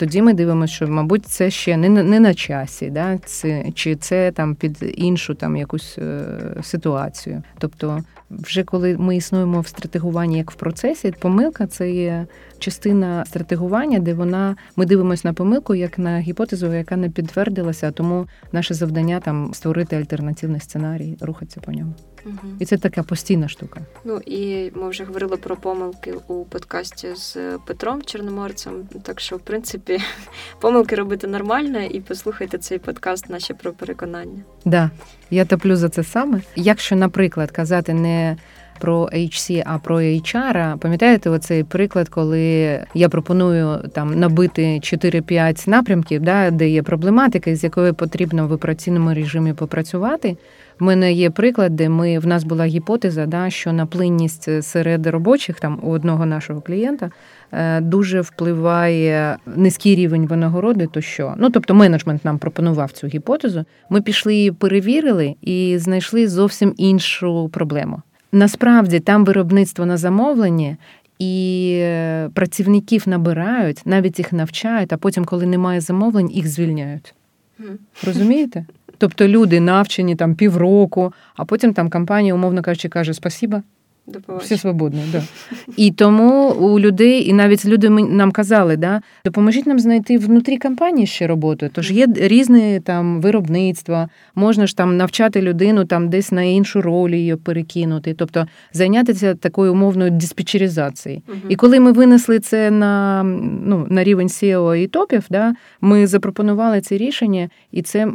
тоді 0.00 0.22
ми 0.22 0.34
дивимося, 0.34 0.74
що, 0.74 0.88
мабуть, 0.88 1.26
це 1.26 1.50
ще 1.50 1.76
не 1.76 1.88
не 1.88 2.20
на 2.20 2.34
часі, 2.34 2.90
да? 2.90 3.18
це, 3.18 3.64
чи 3.74 3.96
це 3.96 4.32
там 4.32 4.54
під 4.54 4.94
іншу 4.96 5.34
там 5.34 5.56
якусь 5.56 5.98
е, 5.98 6.38
ситуацію. 6.62 7.42
Тобто, 7.58 7.98
вже 8.30 8.62
коли 8.62 8.96
ми 8.96 9.16
існуємо 9.16 9.60
в 9.60 9.66
стратегуванні 9.66 10.38
як 10.38 10.50
в 10.50 10.54
процесі, 10.54 11.14
помилка 11.18 11.66
це 11.66 11.90
є 11.90 12.26
частина 12.58 13.24
стратегування, 13.24 13.98
де 13.98 14.14
вона 14.14 14.56
ми 14.76 14.86
дивимося 14.86 15.28
на 15.28 15.34
помилку 15.34 15.74
як 15.74 15.98
на 15.98 16.20
гіпотезу, 16.20 16.72
яка 16.72 16.96
не 16.96 17.10
підтвердилася, 17.10 17.90
тому 17.90 18.26
наше 18.52 18.74
завдання 18.74 19.20
там 19.20 19.54
створити 19.54 19.96
альтернативний 19.96 20.60
сценарій, 20.60 21.16
рухатися 21.20 21.60
по 21.60 21.72
ньому. 21.72 21.94
Угу. 22.26 22.36
І 22.58 22.64
це 22.64 22.76
така 22.76 23.02
постійна 23.02 23.48
штука. 23.48 23.80
Ну 24.04 24.20
і 24.26 24.70
ми 24.74 24.88
вже 24.88 25.04
говорили 25.04 25.36
про 25.36 25.56
помилки 25.56 26.14
у 26.28 26.44
подкасті 26.44 27.08
з 27.14 27.36
Петром 27.66 28.02
Чорноморцем. 28.02 28.88
Так 29.02 29.20
що, 29.20 29.36
в 29.36 29.40
принципі, 29.40 29.98
помилки 30.60 30.96
робити 30.96 31.26
нормально, 31.26 31.80
і 31.80 32.00
послухайте 32.00 32.58
цей 32.58 32.78
подкаст 32.78 33.28
наші 33.28 33.54
про 33.54 33.72
переконання. 33.72 34.42
Да, 34.64 34.90
я 35.30 35.44
топлю 35.44 35.76
за 35.76 35.88
це 35.88 36.04
саме. 36.04 36.42
Якщо, 36.56 36.96
наприклад, 36.96 37.50
казати 37.50 37.94
не 37.94 38.36
про 38.80 39.02
HC, 39.02 39.62
а 39.66 39.78
про 39.78 39.96
HR. 40.00 40.78
Пам'ятаєте, 40.78 41.30
оцей 41.30 41.64
приклад, 41.64 42.08
коли 42.08 42.40
я 42.94 43.08
пропоную 43.08 43.88
там 43.94 44.20
набити 44.20 44.62
4-5 44.62 45.68
напрямків, 45.68 46.22
да, 46.22 46.50
де 46.50 46.68
є 46.68 46.82
проблематика, 46.82 47.56
з 47.56 47.64
якою 47.64 47.94
потрібно 47.94 48.46
в 48.46 48.52
операційному 48.52 49.14
режимі 49.14 49.52
попрацювати. 49.52 50.36
В 50.80 50.84
мене 50.84 51.12
є 51.12 51.30
приклад, 51.30 51.76
де 51.76 51.88
ми 51.88 52.18
в 52.18 52.26
нас 52.26 52.44
була 52.44 52.64
гіпотеза, 52.64 53.26
да, 53.26 53.50
що 53.50 53.72
на 53.72 53.86
плинність 53.86 54.62
серед 54.62 55.06
робочих 55.06 55.60
там 55.60 55.78
у 55.82 55.90
одного 55.90 56.26
нашого 56.26 56.60
клієнта 56.60 57.10
е, 57.52 57.80
дуже 57.80 58.20
впливає 58.20 59.36
низький 59.56 59.94
рівень 59.94 60.26
винагороди. 60.26 60.86
То 60.86 61.00
що 61.00 61.34
ну 61.36 61.50
тобто 61.50 61.74
менеджмент 61.74 62.24
нам 62.24 62.38
пропонував 62.38 62.92
цю 62.92 63.06
гіпотезу. 63.06 63.64
Ми 63.90 64.00
пішли 64.00 64.34
її 64.34 64.52
перевірили 64.52 65.34
і 65.42 65.78
знайшли 65.78 66.28
зовсім 66.28 66.74
іншу 66.76 67.50
проблему. 67.52 68.02
Насправді 68.32 69.00
там 69.00 69.24
виробництво 69.24 69.86
на 69.86 69.96
замовленні. 69.96 70.76
І 71.18 71.74
е, 71.82 72.30
працівників 72.34 73.02
набирають, 73.06 73.82
навіть 73.84 74.18
їх 74.18 74.32
навчають, 74.32 74.92
а 74.92 74.96
потім, 74.96 75.24
коли 75.24 75.46
немає 75.46 75.80
замовлень, 75.80 76.30
їх 76.30 76.48
звільняють. 76.48 77.14
Розумієте? 78.06 78.66
Тобто 79.00 79.28
люди 79.28 79.60
навчені 79.60 80.16
там 80.16 80.34
півроку, 80.34 81.12
а 81.36 81.44
потім 81.44 81.74
там 81.74 81.90
компанія, 81.90 82.34
умовно 82.34 82.62
кажучи, 82.62 82.88
каже 82.88 83.14
Спасіба, 83.14 83.62
всі 84.40 84.56
свободні. 84.56 85.02
Да. 85.12 85.22
І 85.76 85.90
тому 85.90 86.50
у 86.50 86.80
людей, 86.80 87.28
і 87.28 87.32
навіть 87.32 87.66
люди 87.66 87.88
нам 87.90 88.32
казали, 88.32 88.76
да, 88.76 89.00
допоможіть 89.24 89.66
нам 89.66 89.78
знайти 89.78 90.18
внутрі 90.18 90.58
компанії 90.58 91.06
ще 91.06 91.26
роботу. 91.26 91.68
Тож 91.72 91.90
є 91.90 92.06
різні 92.16 92.80
там 92.80 93.20
виробництва, 93.20 94.08
можна 94.34 94.66
ж 94.66 94.76
там 94.76 94.96
навчати 94.96 95.42
людину 95.42 95.84
там 95.84 96.08
десь 96.08 96.32
на 96.32 96.42
іншу 96.42 96.82
роль 96.82 97.10
її 97.10 97.36
перекинути, 97.36 98.14
тобто 98.14 98.46
зайнятися 98.72 99.34
такою 99.34 99.72
умовною 99.72 100.10
диспетчеризацією. 100.10 101.22
Угу. 101.28 101.38
І 101.48 101.56
коли 101.56 101.80
ми 101.80 101.92
винесли 101.92 102.38
це 102.38 102.70
на 102.70 103.22
ну, 103.64 103.86
на 103.90 104.04
рівень 104.04 104.26
SEO 104.26 104.74
і 104.74 104.86
топів, 104.86 105.24
да, 105.30 105.54
ми 105.80 106.06
запропонували 106.06 106.80
це 106.80 106.96
рішення, 106.96 107.48
і 107.72 107.82
це 107.82 108.08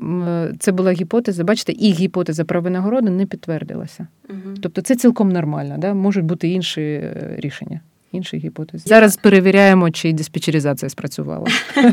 це 0.60 0.71
була 0.71 0.91
гіпотеза. 0.91 1.43
Бачите, 1.43 1.71
і 1.71 1.91
гіпотеза 1.91 2.43
про 2.43 2.62
винагороду 2.62 3.12
не 3.12 3.25
підтвердилася. 3.25 4.08
Угу. 4.29 4.55
Тобто 4.62 4.81
це 4.81 4.95
цілком 4.95 5.29
нормально 5.29 5.75
да? 5.88 5.93
можуть 5.93 6.26
бути 6.26 6.48
інші 6.48 6.82
е, 6.82 7.36
рішення. 7.38 7.80
Інші 8.12 8.38
гіпотези. 8.38 8.84
Зараз 8.88 9.17
перевіряємо, 9.17 9.91
чи 9.91 10.13
диспетчеризація 10.13 10.89
спрацювала. 10.89 11.48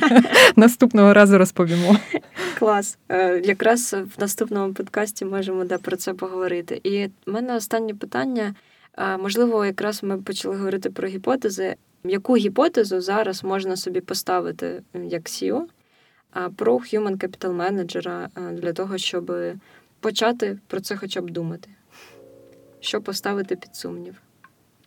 Наступного 0.57 1.15
разу 1.15 1.39
розповімо. 1.39 1.97
Клас. 2.59 2.99
Е, 3.09 3.41
якраз 3.45 3.93
в 4.17 4.21
наступному 4.21 4.75
подкасті 4.75 5.25
можемо 5.25 5.65
де 5.65 5.79
про 5.79 5.97
це 5.97 6.15
поговорити. 6.15 6.81
І 6.85 7.07
в 7.07 7.33
мене 7.33 7.57
останнє 7.57 7.95
питання. 7.95 8.55
Можливо, 9.23 9.67
якраз 9.67 10.03
ми 10.03 10.19
почали 10.19 10.57
говорити 10.57 10.91
про 10.91 11.09
гіпотези. 11.09 11.75
Яку 12.05 12.37
гіпотезу 12.37 13.01
зараз 13.01 13.45
можна 13.45 13.77
собі 13.77 14.01
поставити 14.01 14.83
як 14.95 15.23
CEO 15.23 15.63
про 16.57 16.77
Human 16.77 17.17
Capital 17.17 17.57
Manager 17.57 18.27
для 18.53 18.73
того, 18.73 18.99
щоб 18.99 19.33
почати 20.01 20.59
про 20.67 20.81
це 20.81 20.97
хоча 20.97 21.21
б 21.21 21.31
думати? 21.31 21.69
Що 22.83 23.01
поставити 23.01 23.57
під 23.57 23.77
сумнів. 23.77 24.15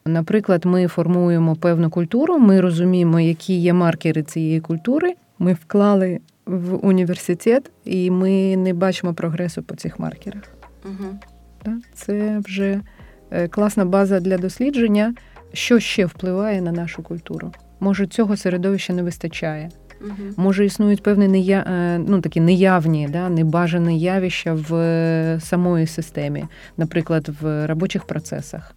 Наприклад, 0.06 0.66
ми 0.66 0.88
формуємо 0.88 1.56
певну 1.56 1.90
культуру, 1.90 2.40
ми 2.40 2.62
розуміємо, 2.62 3.20
які 3.20 3.60
є 3.60 3.74
маркери 3.74 4.24
цієї 4.24 4.62
культури. 4.62 5.14
Ми 5.40 5.54
вклали 5.54 6.20
в 6.46 6.88
університет, 6.88 7.72
і 7.86 8.12
ми 8.12 8.58
не 8.58 8.74
бачимо 8.74 9.14
прогресу 9.14 9.64
по 9.64 9.76
цих 9.76 10.00
маркерах. 10.00 10.44
Угу. 10.86 11.76
Це 11.94 12.40
вже 12.46 12.82
е, 13.32 13.48
класна 13.48 13.86
база 13.86 14.20
для 14.20 14.38
дослідження, 14.38 15.16
що 15.54 15.80
ще 15.80 16.06
впливає 16.06 16.62
на 16.62 16.72
нашу 16.72 17.04
культуру. 17.04 17.52
Може, 17.80 18.08
цього 18.08 18.38
середовища 18.38 18.94
не 18.94 19.04
вистачає. 19.04 19.70
Угу. 20.02 20.34
Може, 20.38 20.66
існують 20.66 21.04
певні 21.04 21.28
нея... 21.28 21.66
Е, 21.68 21.98
ну, 22.08 22.22
такі 22.22 22.40
неявні, 22.40 23.08
да, 23.08 23.30
небажані 23.30 24.00
явища 24.00 24.54
в 24.54 24.76
е, 24.76 25.40
самої 25.42 25.88
системі, 25.88 26.46
наприклад, 26.78 27.30
в 27.42 27.68
робочих 27.68 28.04
процесах. 28.04 28.76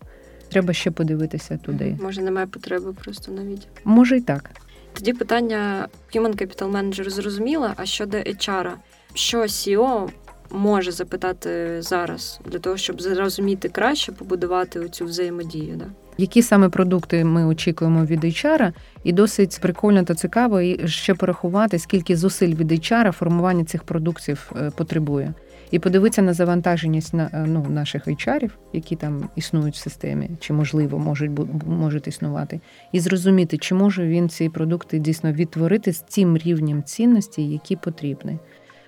Треба 0.50 0.72
ще 0.72 0.90
подивитися 0.90 1.56
туди. 1.56 1.96
Може, 2.02 2.22
немає 2.22 2.46
потреби 2.46 2.92
просто 2.92 3.32
навіть. 3.32 3.68
Може 3.84 4.16
і 4.16 4.20
так. 4.20 4.50
Тоді 4.92 5.12
питання 5.12 5.88
Human 6.14 6.42
Capital 6.42 6.72
Manager 6.72 7.10
зрозуміло, 7.10 7.70
а 7.76 7.86
щодо 7.86 8.16
HR, 8.16 8.70
що 9.14 9.38
CEO 9.38 10.08
може 10.50 10.92
запитати 10.92 11.82
зараз 11.82 12.40
для 12.44 12.58
того, 12.58 12.76
щоб 12.76 13.02
зрозуміти 13.02 13.68
краще, 13.68 14.12
побудувати 14.12 14.88
цю 14.88 15.04
взаємодію? 15.04 15.76
Да? 15.76 15.86
Які 16.20 16.42
саме 16.42 16.68
продукти 16.68 17.24
ми 17.24 17.44
очікуємо 17.44 18.04
від 18.04 18.24
HR, 18.24 18.72
і 19.04 19.12
досить 19.12 19.58
прикольно 19.62 20.04
та 20.04 20.14
цікаво 20.14 20.60
ще 20.84 21.14
порахувати, 21.14 21.78
скільки 21.78 22.16
зусиль 22.16 22.54
від 22.54 22.72
HR 22.72 23.12
формування 23.12 23.64
цих 23.64 23.82
продуктів 23.82 24.52
е, 24.56 24.70
потребує. 24.76 25.34
І 25.70 25.78
подивитися 25.78 26.22
на 26.22 26.32
завантаженість 26.32 27.14
на 27.14 27.30
е, 27.32 27.44
ну, 27.48 27.66
наших 27.68 28.08
HR, 28.08 28.50
які 28.72 28.96
там 28.96 29.28
існують 29.36 29.74
в 29.74 29.78
системі, 29.78 30.30
чи 30.40 30.52
можливо 30.52 30.98
можуть 30.98 31.30
можуть 31.66 32.08
існувати, 32.08 32.60
і 32.92 33.00
зрозуміти, 33.00 33.58
чи 33.58 33.74
може 33.74 34.06
він 34.06 34.28
ці 34.28 34.48
продукти 34.48 34.98
дійсно 34.98 35.32
відтворити 35.32 35.92
з 35.92 36.04
цим 36.08 36.36
рівнем 36.38 36.82
цінності, 36.82 37.42
які 37.42 37.76
потрібні. 37.76 38.38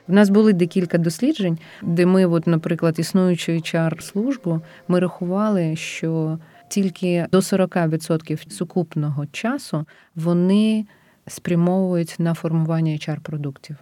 В 0.08 0.12
нас 0.12 0.28
були 0.30 0.52
декілька 0.52 0.98
досліджень, 0.98 1.58
де 1.82 2.06
ми, 2.06 2.26
от, 2.26 2.46
наприклад, 2.46 2.98
існуючу 2.98 3.52
HR 3.52 4.00
службу, 4.00 4.60
ми 4.88 5.00
рахували, 5.00 5.76
що 5.76 6.38
тільки 6.68 7.26
до 7.32 7.38
40% 7.38 8.50
сукупного 8.50 9.26
часу 9.26 9.86
вони 10.14 10.86
спрямовують 11.26 12.14
на 12.18 12.34
формування 12.34 12.92
hr 12.92 13.20
продуктів 13.20 13.76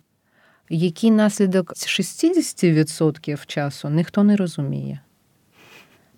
Який 0.71 1.11
наслідок 1.11 1.73
60% 1.73 3.47
часу 3.47 3.91
ніхто 3.91 4.25
не 4.25 4.37
розуміє. 4.37 5.01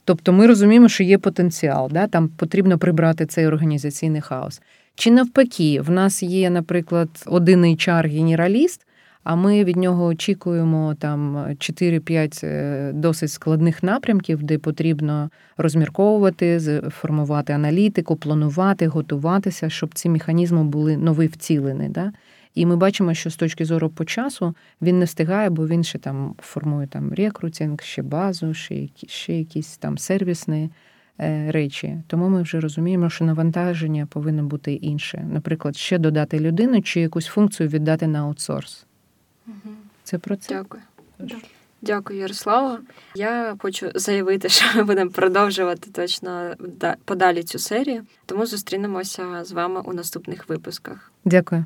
Тобто 0.05 0.33
ми 0.33 0.47
розуміємо, 0.47 0.89
що 0.89 1.05
є 1.05 1.19
потенціал, 1.19 1.89
да? 1.93 2.07
там 2.07 2.29
потрібно 2.29 2.79
прибрати 2.79 3.27
цей 3.27 3.47
організаційний 3.47 4.21
хаос. 4.21 4.61
Чи 4.95 5.11
навпаки, 5.11 5.81
в 5.81 5.91
нас 5.91 6.23
є, 6.23 6.51
наприклад, 6.51 7.09
один 7.27 7.65
HR-генераліст, 7.65 8.87
а 9.25 9.37
ми 9.37 9.65
від 9.65 9.77
нього 9.77 10.05
очікуємо 10.05 10.95
там 10.95 11.37
4-5 11.37 12.47
е, 12.47 12.93
досить 12.95 13.31
складних 13.31 13.83
напрямків, 13.83 14.43
де 14.43 14.59
потрібно 14.59 15.31
розмірковувати, 15.57 16.61
формувати 16.91 17.53
аналітику, 17.53 18.17
планувати, 18.17 18.87
готуватися, 18.87 19.71
щоб 19.71 19.95
ці 19.95 20.09
механізми 20.09 20.65
були 20.65 20.97
нові 20.97 21.27
вцілені. 21.27 21.89
Да? 21.89 22.13
І 22.55 22.67
ми 22.67 22.77
бачимо, 22.77 23.15
що 23.15 23.31
з 23.31 23.37
точки 23.37 23.65
зору 23.65 23.89
по 23.89 24.05
часу 24.05 24.55
він 24.83 24.99
не 24.99 25.05
встигає, 25.05 25.51
бо 25.51 25.67
він 25.67 25.85
ще 25.85 25.99
там 25.99 26.35
формує 26.39 26.87
там 26.87 27.13
рекрутинг, 27.15 27.83
ще 27.83 28.03
базу, 28.03 28.55
ще 28.55 28.89
ще 29.07 29.39
якісь 29.39 29.77
там 29.77 29.99
сервісні 29.99 30.71
е, 31.21 31.51
речі. 31.51 32.03
Тому 32.07 32.29
ми 32.29 32.43
вже 32.43 32.61
розуміємо, 32.61 33.11
що 33.11 33.25
навантаження 33.25 34.07
повинно 34.07 34.45
бути 34.45 34.73
інше. 34.73 35.27
Наприклад, 35.33 35.77
ще 35.77 35.99
додати 35.99 36.41
людину 36.41 36.83
чи 36.83 37.01
якусь 37.01 37.27
функцію 37.27 37.69
віддати 37.69 38.07
на 38.07 38.21
аутсорс. 38.21 38.87
Це 40.05 40.19
про 40.19 40.37
це. 40.37 40.55
Дякую. 40.55 40.83
Дякую, 41.83 42.19
Ярослава. 42.19 42.79
Я 43.15 43.57
хочу 43.59 43.91
заявити, 43.95 44.49
що 44.49 44.65
ми 44.77 44.85
будемо 44.85 45.11
продовжувати 45.11 45.91
точно 45.91 46.55
подалі 47.05 47.43
цю 47.43 47.59
серію. 47.59 48.07
Тому 48.27 48.47
зустрінемося 48.47 49.45
з 49.45 49.53
вами 49.53 49.81
у 49.81 49.93
наступних 49.93 50.49
випусках. 50.49 51.13
Дякую. 51.25 51.65